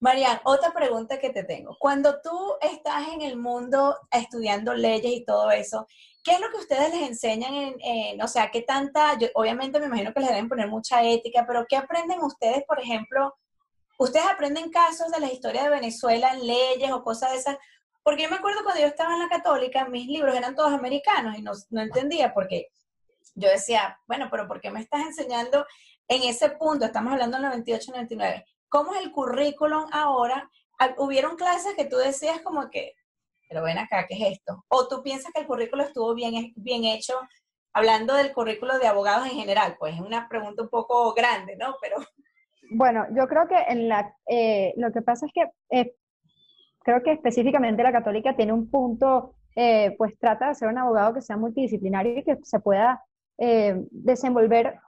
[0.00, 1.76] Marian, otra pregunta que te tengo.
[1.78, 5.86] Cuando tú estás en el mundo estudiando leyes y todo eso,
[6.24, 10.14] ¿qué es lo que ustedes les enseñan en, o sea, qué tanta, obviamente me imagino
[10.14, 13.34] que les deben poner mucha ética, pero ¿qué aprenden ustedes, por ejemplo?
[13.98, 17.58] ¿Ustedes aprenden casos de la historia de Venezuela en leyes o cosas de esas?
[18.02, 21.36] Porque yo me acuerdo cuando yo estaba en la católica, mis libros eran todos americanos
[21.36, 22.68] y no, no entendía porque
[23.34, 25.66] yo decía, bueno, pero ¿por qué me estás enseñando
[26.08, 26.84] en ese punto?
[26.84, 28.44] Estamos hablando del 98, 99.
[28.68, 30.50] ¿Cómo es el currículum ahora?
[30.78, 32.94] Ah, hubieron clases que tú decías como que,
[33.48, 34.64] pero ven acá, ¿qué es esto?
[34.68, 37.14] O tú piensas que el currículo estuvo bien, bien hecho,
[37.72, 41.76] hablando del currículo de abogados en general, pues es una pregunta un poco grande, ¿no?
[41.80, 41.96] Pero...
[42.72, 45.94] Bueno, yo creo que en la, eh, lo que pasa es que eh,
[46.82, 51.14] creo que específicamente la católica tiene un punto, eh, pues trata de ser un abogado
[51.14, 53.02] que sea multidisciplinario y que se pueda
[53.38, 54.78] eh, desenvolver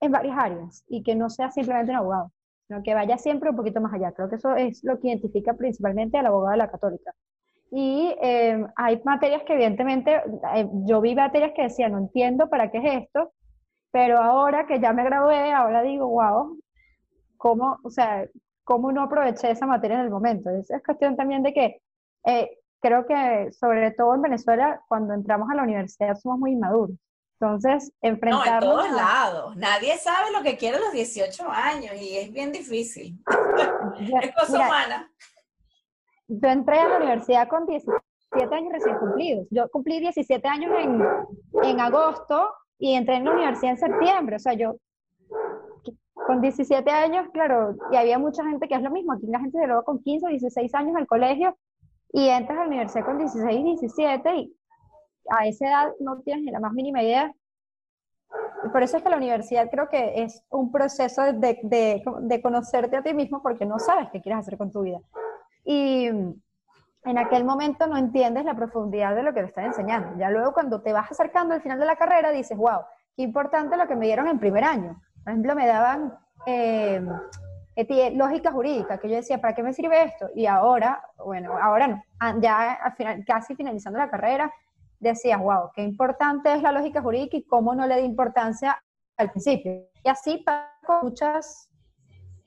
[0.00, 2.32] en varias áreas y que no sea simplemente un abogado,
[2.66, 4.12] sino que vaya siempre un poquito más allá.
[4.12, 7.12] Creo que eso es lo que identifica principalmente al abogado de la católica.
[7.70, 10.22] Y eh, hay materias que evidentemente,
[10.86, 13.32] yo vi materias que decía, no entiendo para qué es esto,
[13.90, 16.58] pero ahora que ya me gradué, ahora digo, wow,
[17.36, 18.26] ¿cómo, o sea,
[18.66, 20.50] cómo no aproveché esa materia en el momento.
[20.50, 21.80] Es, es cuestión también de que
[22.26, 26.96] eh, creo que sobre todo en Venezuela, cuando entramos a la universidad somos muy inmaduros.
[27.38, 28.64] Entonces, enfrentarnos...
[28.64, 29.56] No, en todos lados.
[29.56, 33.16] Nadie sabe lo que quiere a los 18 años y es bien difícil.
[34.00, 35.12] es cosa humana.
[36.26, 39.46] Yo entré a la universidad con 17 años recién cumplidos.
[39.50, 41.04] Yo cumplí 17 años en,
[41.62, 44.36] en agosto y entré en la universidad en septiembre.
[44.36, 44.76] O sea, yo
[46.26, 49.12] con 17 años, claro, y había mucha gente que es lo mismo.
[49.12, 51.56] Aquí la gente se luego con 15 o 16 años al colegio
[52.12, 54.56] y entras a la universidad con 16, 17 y
[55.30, 57.32] a esa edad no tienes ni la más mínima idea.
[58.72, 62.96] Por eso es que la universidad creo que es un proceso de, de, de conocerte
[62.96, 64.98] a ti mismo porque no sabes qué quieres hacer con tu vida.
[65.64, 70.18] Y en aquel momento no entiendes la profundidad de lo que te están enseñando.
[70.18, 72.80] Ya luego cuando te vas acercando al final de la carrera dices, wow,
[73.16, 75.00] qué importante lo que me dieron en primer año.
[75.26, 77.02] Por ejemplo, me daban eh,
[78.14, 80.30] lógica jurídica, que yo decía, ¿para qué me sirve esto?
[80.36, 84.54] Y ahora, bueno, ahora no, ah, ya al final, casi finalizando la carrera,
[85.00, 88.80] decía, wow, qué importante es la lógica jurídica y cómo no le di importancia
[89.16, 89.88] al principio.
[90.04, 91.70] Y así con muchas,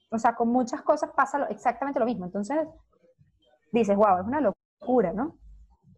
[0.10, 2.24] o sea, con muchas cosas pasa exactamente lo mismo.
[2.24, 2.66] Entonces,
[3.74, 5.36] dices, wow, es una locura, ¿no?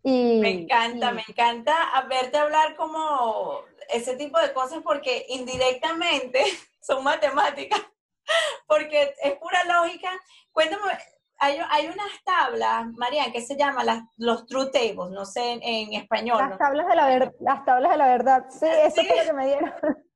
[0.02, 1.76] Y, me encanta, me encanta
[2.10, 3.60] verte hablar como
[3.94, 6.42] ese tipo de cosas porque indirectamente
[6.82, 7.82] son matemáticas.
[8.68, 10.10] porque es pura lógica.
[10.52, 10.84] Cuéntame,
[11.40, 15.94] hay, hay unas tablas, Marian, que se llaman las, los true tables, no sé en,
[15.94, 16.38] español.
[16.38, 19.34] Las, tablas de la ver, las tablas de la verdad, sí, eso es lo que
[19.34, 19.74] me dieron.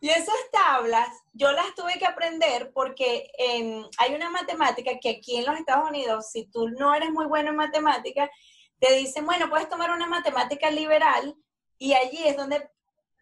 [0.00, 3.30] Y esas tablas yo las tuve que aprender porque
[3.98, 7.50] hay una matemática que aquí en los Estados Unidos, si tú no eres muy bueno
[7.50, 8.28] en matemática,
[8.80, 11.36] te dicen, bueno, puedes tomar una matemática liberal
[11.78, 12.68] y allí es donde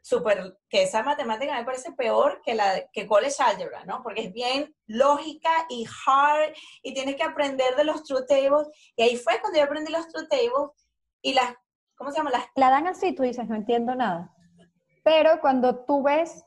[0.02, 4.02] super, que esa matemática me parece peor que la que college algebra, ¿no?
[4.02, 8.68] Porque es bien lógica y hard y tienes que aprender de los true tables.
[8.96, 10.70] Y ahí fue cuando yo aprendí los true tables
[11.22, 11.54] y las,
[11.96, 12.30] ¿cómo se llama?
[12.30, 12.46] Las...
[12.54, 14.34] La dan así, tú dices, no entiendo nada.
[15.02, 16.44] Pero cuando tú ves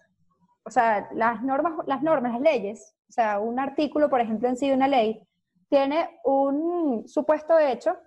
[0.65, 4.57] o sea, las normas, las normas, las leyes, o sea, un artículo, por ejemplo, en
[4.57, 5.21] sí de una ley,
[5.69, 7.97] tiene un supuesto hecho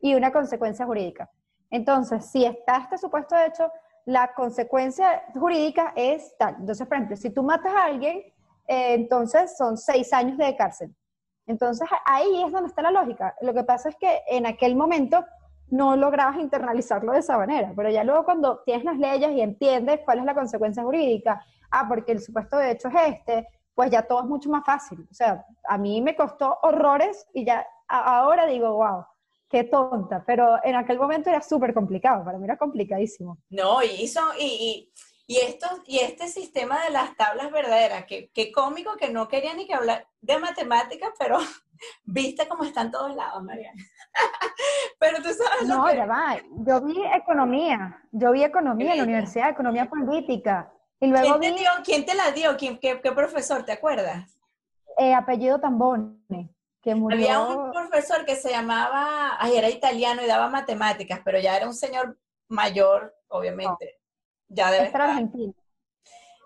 [0.00, 1.30] y una consecuencia jurídica.
[1.70, 3.70] Entonces, si está este supuesto hecho,
[4.08, 6.56] la consecuencia jurídica es tal.
[6.60, 8.20] Entonces, por ejemplo, si tú matas a alguien,
[8.66, 10.96] eh, entonces son seis años de cárcel.
[11.46, 13.34] Entonces, ahí es donde está la lógica.
[13.42, 15.26] Lo que pasa es que en aquel momento
[15.68, 20.00] no lograbas internalizarlo de esa manera, pero ya luego cuando tienes las leyes y entiendes
[20.06, 24.00] cuál es la consecuencia jurídica ah, porque el supuesto de hecho es este, pues ya
[24.04, 25.06] todo es mucho más fácil.
[25.10, 29.04] O sea, a mí me costó horrores y ya ahora digo, wow,
[29.48, 33.38] qué tonta, pero en aquel momento era súper complicado, para mí era complicadísimo.
[33.50, 34.92] No, y, hizo, y,
[35.26, 39.54] y, esto, y este sistema de las tablas verdaderas, qué que cómico que no quería
[39.54, 41.38] ni que hablar de matemáticas, pero
[42.04, 43.82] viste cómo están todos lados, Mariana.
[44.98, 49.50] pero tú sabes no, ya va, yo vi economía, yo vi economía en la universidad,
[49.50, 51.38] economía política, luego
[51.84, 52.56] ¿Quién, te la dio?
[52.56, 53.64] ¿Quién, qué, profesor?
[53.64, 54.38] ¿Te acuerdas?
[54.98, 56.50] Eh, apellido Tambone,
[56.88, 57.18] que murió.
[57.18, 61.66] Había un profesor que se llamaba, ay, era italiano y daba matemáticas, pero ya era
[61.66, 64.00] un señor mayor, obviamente.
[64.48, 65.02] Ya debe estar.
[65.02, 65.52] argentino.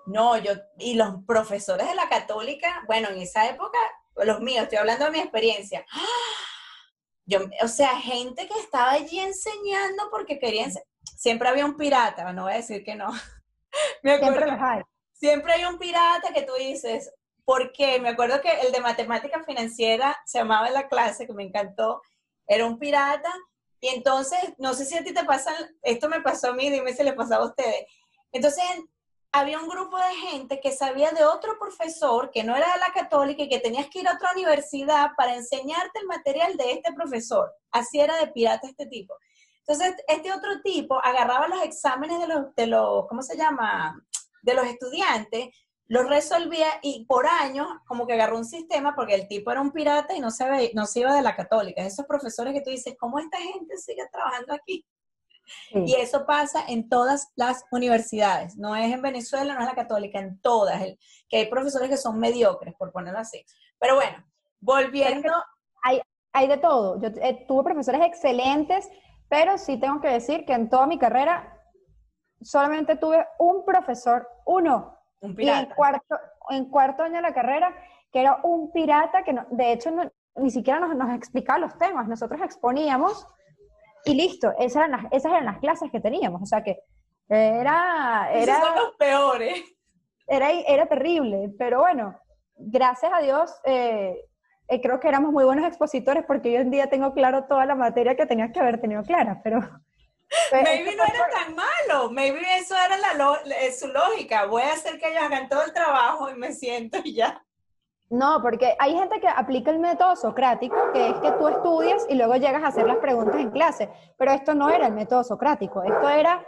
[0.06, 3.78] No, yo, y los profesores de la católica, bueno, en esa época,
[4.16, 5.86] los míos, estoy hablando de mi experiencia.
[7.24, 10.72] Yo, o sea, gente que estaba allí enseñando porque querían,
[11.16, 13.12] siempre había un pirata, no voy a decir que no,
[14.02, 14.82] siempre hay.
[15.12, 17.12] Siempre hay un pirata que tú dices,
[17.44, 18.00] ¿por qué?
[18.00, 22.02] Me acuerdo que el de matemática financiera se llamaba en la clase, que me encantó,
[22.46, 23.32] era un pirata,
[23.80, 25.52] y entonces, no sé si a ti te pasa,
[25.82, 27.84] esto me pasó a mí, dime si le pasaba a ustedes.
[28.30, 28.64] Entonces,
[29.32, 32.92] había un grupo de gente que sabía de otro profesor que no era de la
[32.92, 36.92] católica y que tenías que ir a otra universidad para enseñarte el material de este
[36.92, 37.52] profesor.
[37.72, 39.16] Así era de pirata este tipo.
[39.66, 44.00] Entonces, este otro tipo agarraba los exámenes de los, de los, ¿cómo se llama?
[44.42, 45.48] De los estudiantes,
[45.88, 49.72] los resolvía y por años como que agarró un sistema porque el tipo era un
[49.72, 51.82] pirata y no se, ve, no se iba de la católica.
[51.82, 54.86] Esos profesores que tú dices, ¿cómo esta gente sigue trabajando aquí?
[55.74, 60.18] Y eso pasa en todas las universidades, no es en Venezuela, no es la católica,
[60.18, 63.44] en todas, el, que hay profesores que son mediocres, por ponerlo así.
[63.78, 64.24] Pero bueno,
[64.60, 65.30] volviendo...
[65.82, 66.00] Hay,
[66.32, 66.98] hay de todo.
[67.00, 68.88] Yo eh, tuve profesores excelentes
[69.32, 71.58] pero sí tengo que decir que en toda mi carrera
[72.42, 75.60] solamente tuve un profesor, uno, un pirata.
[75.60, 76.18] Y en cuarto,
[76.50, 77.74] en cuarto año de la carrera,
[78.12, 79.90] que era un pirata que de hecho
[80.36, 83.26] ni siquiera nos, nos, explicaba los temas, nosotros exponíamos
[84.04, 86.80] y listo, esas eran las, esas eran las clases que teníamos, o sea que
[87.28, 88.28] era...
[88.32, 89.62] era Esos son los peores.
[90.26, 92.16] Era, era terrible, pero bueno,
[92.56, 94.16] gracias a Dios eh,
[94.68, 97.74] eh, creo que éramos muy buenos expositores porque hoy en día tengo claro toda la
[97.74, 99.60] materia que tenías que haber tenido clara, pero...
[100.52, 105.08] maybe no era tan malo, maybe eso era la su lógica, voy a hacer que
[105.08, 107.44] ellos hagan todo el trabajo y me siento y ya.
[108.12, 112.14] No, porque hay gente que aplica el método socrático, que es que tú estudias y
[112.14, 115.82] luego llegas a hacer las preguntas en clase, pero esto no era el método socrático,
[115.82, 116.46] esto era,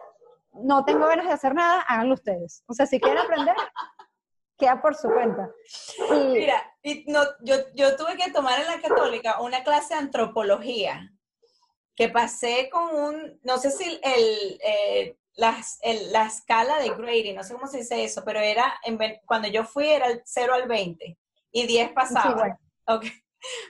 [0.53, 2.63] no tengo ganas de hacer nada, háganlo ustedes.
[2.67, 3.55] O sea, si quieren aprender,
[4.59, 5.49] queda por su cuenta.
[6.11, 11.14] Mira, y no, yo, yo tuve que tomar en la católica una clase de antropología,
[11.97, 17.55] que pasé con un, no sé si el, eh, la escala de grading, no sé
[17.55, 21.17] cómo se dice eso, pero era, en, cuando yo fui era el 0 al 20
[21.53, 22.59] y 10 pasaba.
[22.87, 23.13] okay.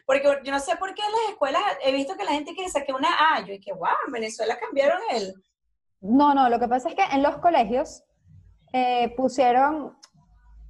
[0.07, 2.71] Porque yo no sé por qué en las escuelas he visto que la gente quiere
[2.71, 5.35] sacar una A, yo dije, wow, en Venezuela cambiaron el...
[6.01, 8.05] No, no, lo que pasa es que en los colegios
[8.73, 9.97] eh, pusieron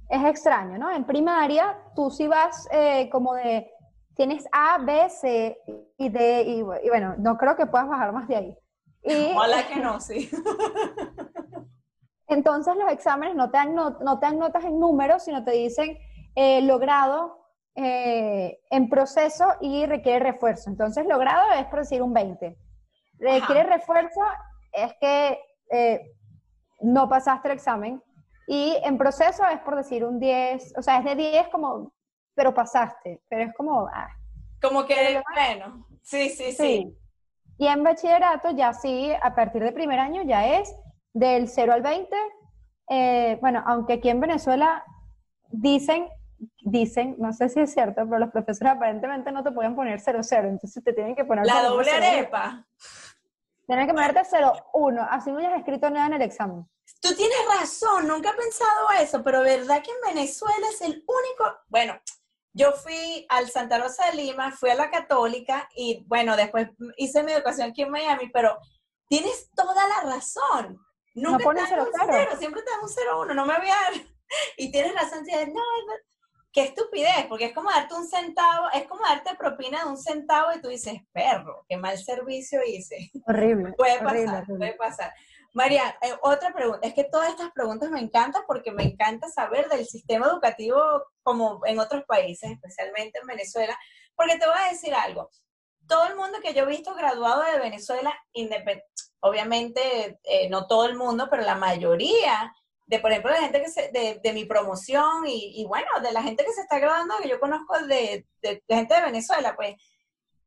[0.09, 0.91] es extraño, ¿no?
[0.91, 3.71] En primaria, tú sí vas eh, como de,
[4.15, 5.57] tienes A, B, C
[5.97, 8.57] y D, y, bueno, no creo que puedas bajar más de ahí.
[9.03, 10.29] Y, Ojalá que no, sí.
[12.27, 15.97] Entonces los exámenes no te dan, no, te dan notas en números, sino te dicen
[16.35, 17.37] eh, logrado
[17.75, 20.71] eh, en proceso y requiere refuerzo.
[20.71, 22.57] Entonces logrado es por decir un 20.
[23.19, 24.21] Requiere refuerzo
[24.73, 25.39] es que
[26.81, 28.01] no pasaste el examen
[28.47, 31.93] Y en proceso es por decir un 10, o sea, es de 10 como,
[32.35, 33.87] pero pasaste, pero es como...
[33.87, 34.09] Ah.
[34.61, 36.97] Como que, bueno, sí, sí, sí,
[37.57, 40.73] Y en bachillerato ya sí, a partir del primer año ya es
[41.13, 42.15] del 0 al 20.
[42.89, 44.83] Eh, bueno, aunque aquí en Venezuela
[45.49, 46.07] dicen,
[46.61, 50.49] dicen, no sé si es cierto, pero los profesores aparentemente no te pueden poner 0-0,
[50.49, 51.45] entonces te tienen que poner...
[51.45, 52.65] La doble arepa.
[53.67, 56.67] Tienen que ponerte 0-1, así no hayas escrito nada en el examen.
[57.01, 61.57] Tú tienes razón, nunca he pensado eso, pero verdad que en Venezuela es el único,
[61.67, 61.95] bueno,
[62.55, 67.21] yo fui al Santa Rosa de Lima, fui a la Católica y bueno, después hice
[67.21, 68.57] mi educación aquí en Miami, pero
[69.09, 70.79] tienes toda la razón.
[71.15, 72.29] Nunca no pones cero, cero.
[72.39, 73.75] siempre te dan un 0-1, no me había...
[74.57, 75.61] Y tienes razón, no,
[76.51, 80.51] qué estupidez, porque es como darte un centavo, es como darte propina de un centavo
[80.51, 83.11] y tú dices, perro, qué mal servicio hice.
[83.27, 83.73] Horrible.
[83.77, 85.13] puede pasar, puede pasar.
[85.55, 86.85] María, eh, otra pregunta.
[86.85, 90.81] Es que todas estas preguntas me encantan porque me encanta saber del sistema educativo
[91.23, 93.79] como en otros países, especialmente en Venezuela,
[94.17, 95.29] porque te voy a decir algo.
[95.87, 98.13] Todo el mundo que yo he visto graduado de Venezuela,
[99.21, 102.53] obviamente eh, no todo el mundo, pero la mayoría
[102.87, 103.91] de, por ejemplo, la gente que se,
[104.21, 107.39] de, mi promoción y, y, bueno, de la gente que se está graduando, que yo
[107.39, 109.73] conozco de, de, de gente de Venezuela, pues,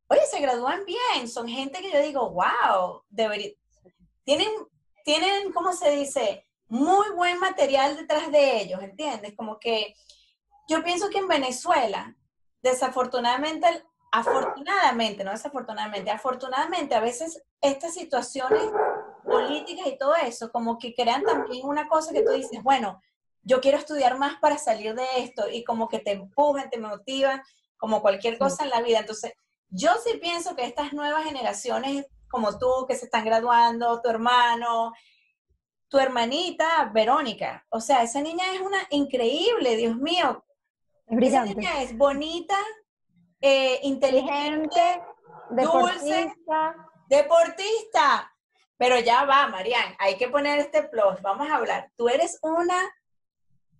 [0.08, 3.52] oye, se gradúan bien, son gente que yo digo, wow, debería,
[4.24, 4.50] tienen
[5.08, 6.46] tienen, ¿cómo se dice?
[6.68, 9.34] Muy buen material detrás de ellos, ¿entiendes?
[9.34, 9.94] Como que
[10.68, 12.14] yo pienso que en Venezuela,
[12.60, 18.60] desafortunadamente, afortunadamente, no desafortunadamente, afortunadamente a veces estas situaciones
[19.24, 23.00] políticas y todo eso, como que crean también una cosa que tú dices, bueno,
[23.42, 27.40] yo quiero estudiar más para salir de esto y como que te empujan, te motivan,
[27.78, 28.98] como cualquier cosa en la vida.
[28.98, 29.32] Entonces,
[29.70, 34.92] yo sí pienso que estas nuevas generaciones como tú que se están graduando, tu hermano,
[35.88, 37.64] tu hermanita Verónica.
[37.70, 40.44] O sea, esa niña es una increíble, Dios mío.
[41.06, 41.52] Es brillante.
[41.52, 42.56] Esa niña es bonita,
[43.40, 45.02] eh, inteligente,
[45.50, 46.32] dulce,
[47.08, 48.32] deportista.
[48.76, 51.20] Pero ya va, Marian, hay que poner este plus.
[51.22, 51.90] Vamos a hablar.
[51.96, 52.78] Tú eres una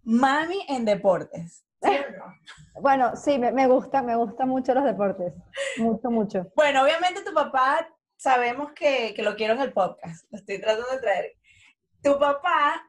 [0.03, 1.65] mami en deportes.
[2.81, 5.35] Bueno, sí, me, me, gusta, me gustan mucho los deportes.
[5.79, 6.47] Mucho, mucho.
[6.55, 10.91] Bueno, obviamente tu papá sabemos que, que, lo quiero en el podcast, lo estoy tratando
[10.91, 11.33] de traer.
[12.03, 12.85] Tu papá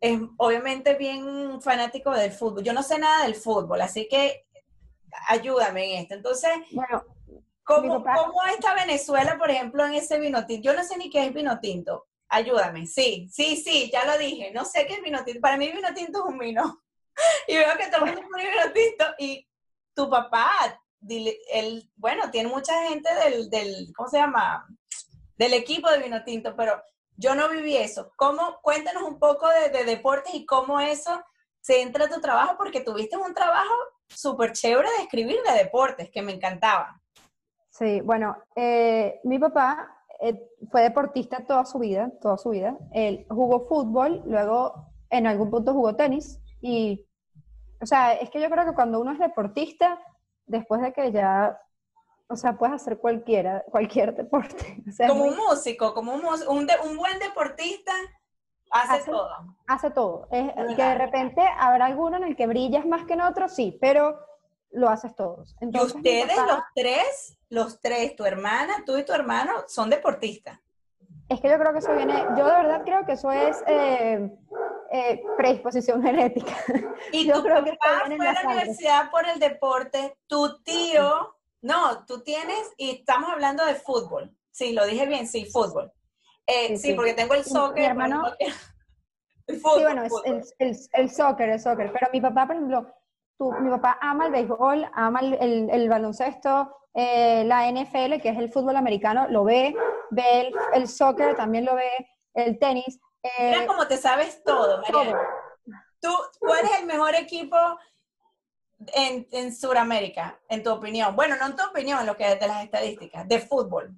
[0.00, 2.64] es obviamente bien fanático del fútbol.
[2.64, 4.44] Yo no sé nada del fútbol, así que
[5.28, 6.14] ayúdame en esto.
[6.14, 7.04] Entonces, bueno,
[7.62, 10.70] ¿cómo, ¿cómo, está Venezuela, por ejemplo, en ese vino tinto?
[10.70, 12.08] Yo no sé ni qué es vino tinto.
[12.28, 12.86] Ayúdame.
[12.86, 14.50] Sí, sí, sí, ya lo dije.
[14.52, 15.40] No sé qué es vino tinto.
[15.40, 16.82] Para mí vino tinto es un vino.
[17.46, 19.04] y veo que todo el mundo pone vino tinto.
[19.18, 19.48] Y
[19.94, 24.66] tu papá él, bueno, tiene mucha gente del, del, ¿cómo se llama?
[25.36, 26.80] Del equipo de vino tinto, pero
[27.16, 28.12] yo no viví eso.
[28.16, 31.22] ¿Cómo, cuéntanos un poco de, deportes y cómo eso
[31.60, 32.56] se entra a tu trabajo?
[32.56, 33.74] Porque tuviste un trabajo
[34.08, 37.00] súper chévere de escribir de deportes, que me encantaba.
[37.70, 40.38] Sí, bueno, eh, mi papá eh,
[40.70, 42.76] fue deportista toda su vida, toda su vida.
[42.92, 47.06] Él jugó fútbol, luego en algún punto jugó tenis y,
[47.80, 49.98] o sea, es que yo creo que cuando uno es deportista,
[50.46, 51.60] después de que ya,
[52.28, 54.82] o sea, puedes hacer cualquiera, cualquier deporte.
[55.08, 57.92] como un músico, como un, un, un buen deportista,
[58.70, 59.28] hace, todo.
[59.66, 60.28] Hace todo.
[60.30, 63.76] Es, que de repente habrá alguno en el que brillas más que en otro, sí,
[63.80, 64.18] pero
[64.70, 65.54] lo haces todos.
[65.60, 70.58] Entonces, y ustedes, los tres, los tres, tu hermana, tú y tu hermano, son deportistas.
[71.28, 74.30] Es que yo creo que eso viene, yo de verdad creo que eso es eh,
[74.92, 76.54] eh, predisposición genética.
[77.12, 82.22] Y Yo creo que fue a la universidad por el deporte, tu tío, no, tú
[82.22, 84.36] tienes, y estamos hablando de fútbol.
[84.50, 85.92] Sí, lo dije bien, sí, fútbol.
[86.46, 87.80] Eh, sí, porque tengo el soccer.
[87.80, 88.24] Mi hermano,
[89.46, 91.92] el fútbol, sí, bueno, el, el, el, soccer, el soccer.
[91.92, 92.94] Pero mi papá, por ejemplo,
[93.60, 98.52] mi papá ama el béisbol, ama el, el baloncesto, eh, la NFL, que es el
[98.52, 99.74] fútbol americano, lo ve,
[100.10, 101.88] ve el, soccer, también lo ve,
[102.34, 103.00] el tenis.
[103.22, 105.16] Mira eh, cómo te sabes todo, María.
[106.00, 106.10] ¿Tú,
[106.40, 107.56] ¿Cuál es el mejor equipo
[108.94, 111.14] en, en Sudamérica, en tu opinión?
[111.14, 113.94] Bueno, no en tu opinión, lo que es de las estadísticas, de fútbol.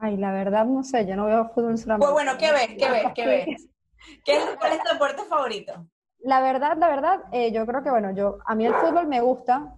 [0.00, 2.12] Ay, la verdad no sé, yo no veo fútbol en Sudamérica.
[2.12, 2.68] Pues bueno, ¿qué ves?
[2.76, 3.06] ¿Qué ves?
[3.14, 3.68] ¿Qué ves?
[4.24, 5.86] ¿Qué, ¿Cuál es tu deporte favorito?
[6.20, 9.20] La verdad, la verdad, eh, yo creo que, bueno, yo, a mí el fútbol me
[9.20, 9.76] gusta,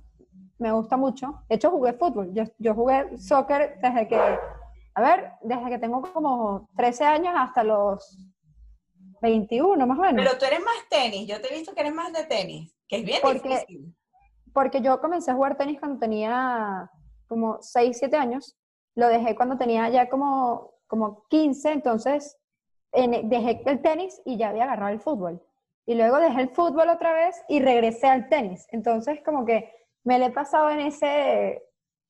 [0.58, 1.42] me gusta mucho.
[1.48, 2.32] De hecho, jugué fútbol.
[2.32, 7.62] Yo, yo jugué soccer desde que, a ver, desde que tengo como 13 años hasta
[7.62, 8.29] los
[9.20, 10.24] 21 más o menos.
[10.24, 12.96] Pero tú eres más tenis, yo te he visto que eres más de tenis, que
[12.96, 13.94] es bien porque, difícil.
[14.52, 16.90] Porque yo comencé a jugar tenis cuando tenía
[17.26, 18.56] como 6, 7 años,
[18.94, 22.36] lo dejé cuando tenía ya como, como 15, entonces
[22.92, 25.40] dejé el tenis y ya había agarrado el fútbol.
[25.86, 28.66] y luego dejé el fútbol otra vez y regresé al tenis.
[28.70, 29.72] Entonces, como que
[30.04, 31.62] me le he pasado en ese,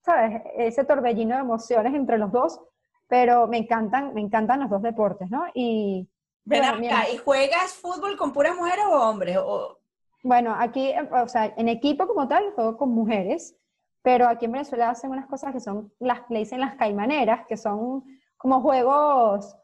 [0.04, 0.42] ¿sabes?
[0.56, 2.61] Ese torbellino de emociones entre los dos,
[3.08, 5.44] pero me encantan, me encantan los dos deportes, ¿no?
[5.54, 6.08] Y...
[6.47, 9.36] ¿y juegas fútbol con puras mujeres o hombres?
[9.38, 9.78] O...
[10.22, 13.57] Bueno, aquí, o sea, en equipo como tal, juego con mujeres,
[14.03, 17.57] pero aquí en Venezuela hacen unas cosas que son, las le dicen las caimaneras, que
[17.57, 18.05] son
[18.36, 19.57] como juegos...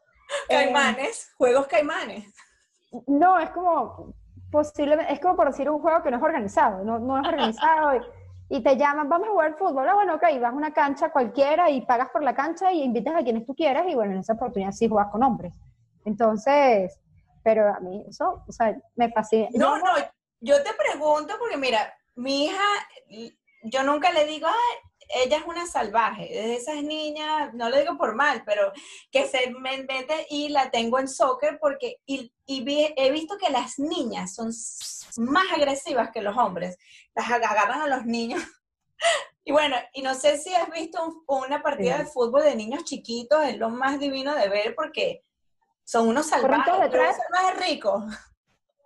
[0.49, 2.33] Eh, caimanes, juegos caimanes.
[3.07, 4.13] No, es como
[4.51, 8.01] posiblemente, es como por decir un juego que no es organizado, no, no es organizado
[8.49, 11.69] y, te llaman, vamos a jugar fútbol, ah, bueno, ok, vas a una cancha cualquiera
[11.69, 14.33] y pagas por la cancha y invitas a quienes tú quieras y bueno, en esa
[14.33, 15.53] oportunidad sí juegas con hombres.
[16.07, 16.97] Entonces,
[17.43, 19.49] pero a mí eso, o sea, me fascina.
[19.51, 19.85] No, no,
[20.39, 22.63] yo te pregunto porque mira, mi hija,
[23.63, 27.97] yo nunca le digo, ay, ella es una salvaje, de esas niñas, no lo digo
[27.97, 28.71] por mal, pero
[29.11, 33.77] que se me mete y la tengo en soccer porque y, he visto que las
[33.77, 34.51] niñas son
[35.17, 36.77] más agresivas que los hombres,
[37.15, 38.41] las agarran a los niños.
[39.45, 43.45] Y bueno, y no sé si has visto una partida de fútbol de niños chiquitos,
[43.45, 45.23] es lo más divino de ver porque
[45.87, 48.05] son unos salvajes, pero eso no es rico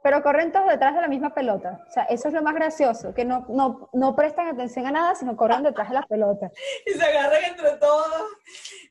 [0.04, 1.84] pero corren todos detrás de la misma pelota.
[1.88, 5.16] O sea, eso es lo más gracioso, que no, no, no prestan atención a nada,
[5.16, 6.50] sino corren detrás de la pelota.
[6.86, 8.32] y se agarran entre todos.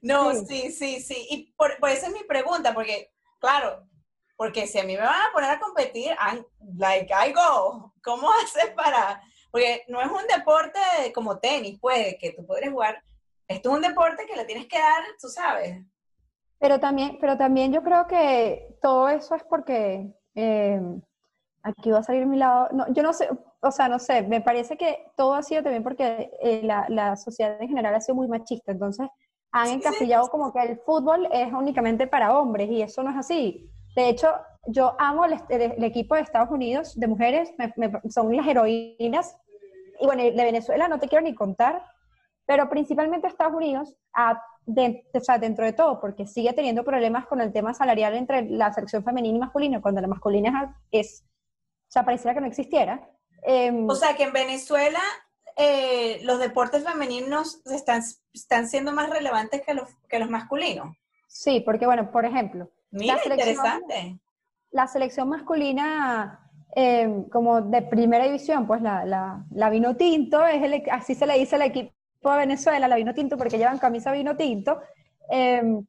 [0.02, 1.26] No, sí, sí, sí.
[1.30, 3.86] Y por, por eso es mi pregunta, porque, claro,
[4.36, 6.46] porque si a mí me van a poner a competir, I'm,
[6.76, 7.92] like, I go.
[8.02, 9.20] ¿Cómo haces para...?
[9.50, 10.78] Porque no es un deporte
[11.12, 13.02] como tenis, pues, que tú podrías jugar.
[13.48, 15.76] Esto es un deporte que le tienes que dar, tú sabes.
[16.60, 20.80] Pero también, pero también yo creo que todo eso es porque eh,
[21.62, 23.28] aquí va a salir mi lado, no, yo no sé,
[23.60, 27.16] o sea, no sé, me parece que todo ha sido también porque eh, la, la,
[27.16, 29.08] sociedad en general ha sido muy machista, entonces
[29.52, 33.68] han encasillado como que el fútbol es únicamente para hombres y eso no es así.
[33.96, 34.28] De hecho,
[34.66, 37.52] yo amo el, el, equipo de Estados Unidos de mujeres,
[38.10, 39.34] son las heroínas,
[39.98, 41.82] y bueno, de Venezuela no te quiero ni contar,
[42.46, 47.40] pero principalmente Estados Unidos ha o sea, dentro de todo, porque sigue teniendo problemas con
[47.40, 51.24] el tema salarial entre la selección femenina y masculina, cuando la masculina es,
[51.88, 53.08] o sea, pareciera que no existiera.
[53.42, 55.00] Em, o sea, que en Venezuela
[55.56, 58.02] eh, los deportes femeninos están,
[58.32, 60.96] están siendo más relevantes que los, que los masculinos.
[61.26, 64.18] Sí, porque bueno, por ejemplo, Mira, la selección, interesante.
[64.72, 70.62] La selección masculina em, como de primera división, pues la, la, la vino tinto, es
[70.62, 71.92] el, así se le dice al equipo
[72.28, 74.80] de Venezuela, la vino tinto, porque llevan camisa vino tinto,
[75.30, 75.86] em,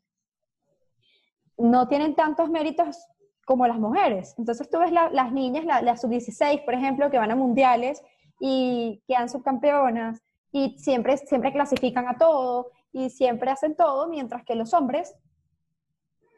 [1.58, 2.98] no tienen tantos méritos
[3.46, 4.34] como las mujeres.
[4.38, 8.02] Entonces tú ves las niñas, las la sub-16, por ejemplo, que van a mundiales
[8.40, 10.22] y quedan subcampeonas
[10.52, 15.14] y siempre, siempre clasifican a todo y siempre hacen todo, mientras que los hombres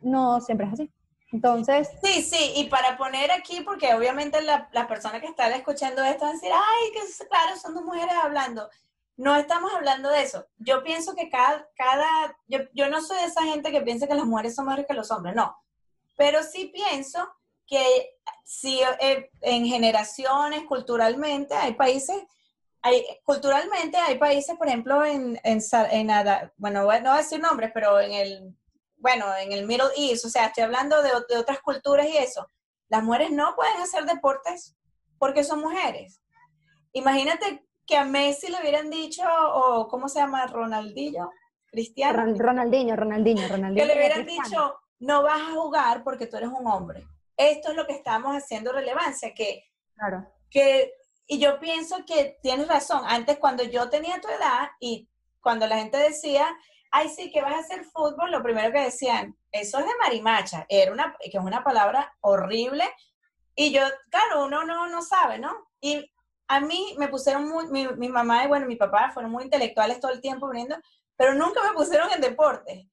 [0.02, 0.92] no siempre es así.
[1.32, 1.90] Entonces...
[2.04, 6.26] Sí, sí, y para poner aquí, porque obviamente la, la persona que está escuchando esto
[6.26, 8.70] va a decir, ay, que claro, son dos mujeres hablando
[9.16, 10.48] no estamos hablando de eso.
[10.58, 14.16] Yo pienso que cada, cada yo, yo, no soy de esa gente que piensa que
[14.16, 15.56] las mujeres son mejores que los hombres, no.
[16.18, 17.28] Pero sí pienso
[17.68, 22.24] que si eh, en generaciones, culturalmente, hay países,
[22.82, 25.60] hay, culturalmente hay países, por ejemplo, en, en,
[25.92, 28.56] en bueno, no voy a decir nombres, pero en el,
[28.98, 32.48] bueno, en el Middle East, o sea, estoy hablando de, de otras culturas y eso.
[32.90, 34.76] Las mujeres no pueden hacer deportes
[35.18, 36.22] porque son mujeres.
[36.92, 39.22] Imagínate que a Messi le hubieran dicho,
[39.54, 40.48] o ¿cómo se llama?
[40.48, 41.30] Ronaldinho,
[41.68, 42.34] Cristiano.
[42.36, 43.86] Ronaldinho, Ronaldinho, Ronaldinho.
[43.86, 47.06] Que le hubieran dicho, no vas a jugar porque tú eres un hombre.
[47.38, 50.26] Esto es lo que estamos haciendo relevancia, que, claro.
[50.50, 50.92] que,
[51.28, 55.08] y yo pienso que tienes razón, antes cuando yo tenía tu edad y
[55.40, 56.48] cuando la gente decía,
[56.90, 60.66] ay, sí, que vas a hacer fútbol, lo primero que decían, eso es de marimacha,
[60.68, 62.86] era una, que es una palabra horrible,
[63.56, 65.68] y yo, claro, uno no, no sabe, ¿no?
[65.80, 66.12] Y
[66.54, 70.12] a mí me pusieron muy, mi, mamá y bueno, mi papá fueron muy intelectuales todo
[70.12, 70.76] el tiempo viniendo,
[71.16, 72.88] pero nunca me pusieron en deporte.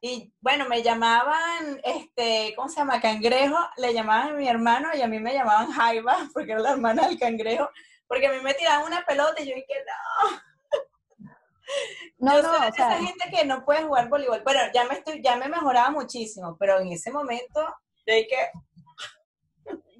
[0.00, 3.00] Y bueno, me llamaban, este, ¿cómo se llama?
[3.00, 6.72] Cangrejo, le llamaban a mi hermano y a mí me llamaban Jaiba, porque era la
[6.72, 7.70] hermana del cangrejo,
[8.08, 10.40] porque a mí me tiraban una pelota y yo dije, no.
[12.18, 14.42] No, yo no, soy de esa gente que no puede jugar voleibol.
[14.42, 17.60] Bueno, ya me estoy, ya me mejoraba muchísimo, pero en ese momento
[18.06, 18.50] yo dije,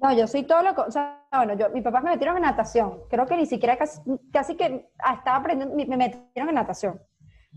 [0.01, 3.01] no, yo soy todo lo o sea, bueno, yo, mi papá me metieron en natación,
[3.09, 7.01] creo que ni siquiera casi, casi que ah, estaba aprendiendo, me metieron en natación.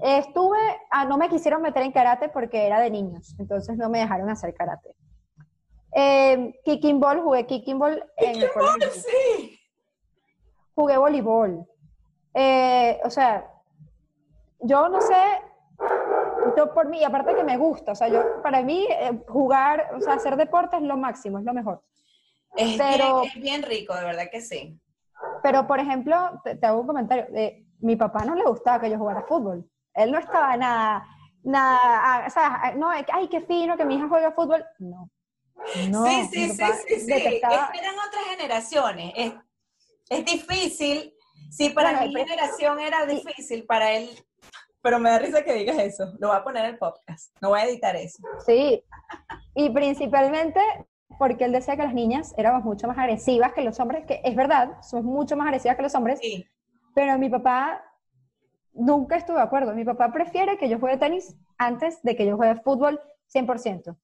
[0.00, 0.58] Estuve,
[0.90, 4.30] ah, no me quisieron meter en karate porque era de niños, entonces no me dejaron
[4.30, 4.94] hacer karate.
[5.92, 8.90] Eh, kicking ball, jugué kicking ball en el colegio.
[8.92, 9.58] Sí.
[10.74, 11.66] Jugué voleibol.
[12.34, 13.50] Eh, o sea,
[14.60, 15.14] yo no sé,
[16.56, 20.00] yo por mí, aparte que me gusta, o sea, yo, para mí eh, jugar, o
[20.00, 21.82] sea, hacer deporte es lo máximo, es lo mejor.
[22.56, 24.78] Es, Pero- bien, es bien rico, de verdad que sí.
[25.42, 27.26] Pero, por ejemplo, te, te hago un comentario.
[27.30, 29.68] De, mi papá no le gustaba que yo jugara fútbol.
[29.94, 31.06] Él no estaba nada,
[31.42, 34.64] nada, ah, o sea, no, es que, ay, qué fino que mi hija juega fútbol.
[34.78, 35.10] No.
[35.90, 37.06] No, sí, sí, sí, sí, sí.
[37.06, 39.12] detestaba- Es eran otras generaciones.
[39.16, 39.32] Es,
[40.10, 41.14] es difícil.
[41.50, 44.08] Sí, para Bueno, mi pero- generación era difícil, para él.
[44.80, 46.04] Pero me da risa que digas eso.
[46.20, 47.34] Lo voy a poner en el podcast.
[47.40, 48.18] No voy a editar eso.
[48.46, 48.84] Sí,
[49.54, 50.60] y principalmente
[51.18, 54.34] porque él decía que las niñas éramos mucho más agresivas que los hombres, que es
[54.36, 56.46] verdad, somos mucho más agresivas que los hombres, Sí.
[56.94, 57.82] pero mi papá
[58.72, 59.74] nunca estuvo de acuerdo.
[59.74, 63.96] Mi papá prefiere que yo juegue tenis antes de que yo juegue fútbol 100%.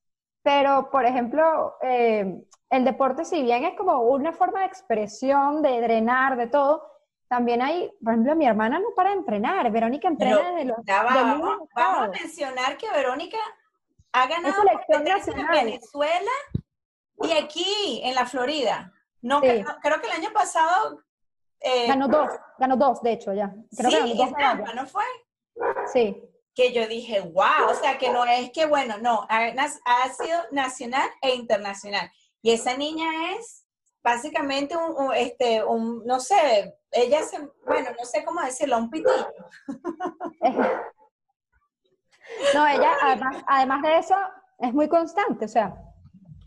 [0.43, 5.81] Pero, por ejemplo, eh, el deporte, si bien es como una forma de expresión, de
[5.81, 6.85] drenar, de todo,
[7.29, 9.71] también hay, por ejemplo, mi hermana no para de entrenar.
[9.71, 13.39] Verónica entrena Pero desde los de vamos, vamos a mencionar que Verónica
[14.13, 15.65] ha ganado en nacional.
[15.65, 16.31] Venezuela
[17.23, 18.93] y aquí, en la Florida.
[19.23, 19.47] No, Sí.
[19.47, 21.01] creo, creo que el año pasado.
[21.61, 23.55] eh, Ganó dos, ganó dos, de hecho, ya.
[23.77, 24.75] Creo que ganó sí, dos.
[24.75, 25.05] ¿no fue?
[25.93, 26.23] Sí,
[26.55, 31.09] Que yo dije, wow, o sea, que no es que, bueno, no, ha, sido nacional
[31.23, 32.11] e internacional.
[32.43, 33.65] Y esa niña es
[34.03, 38.91] básicamente un, un, este, un, no sé, ella se, bueno, no sé cómo decirlo, un
[38.91, 39.33] pitillo.
[42.55, 44.17] No, ella, además, además de eso,
[44.59, 45.45] es muy constante.
[45.45, 45.75] O sea,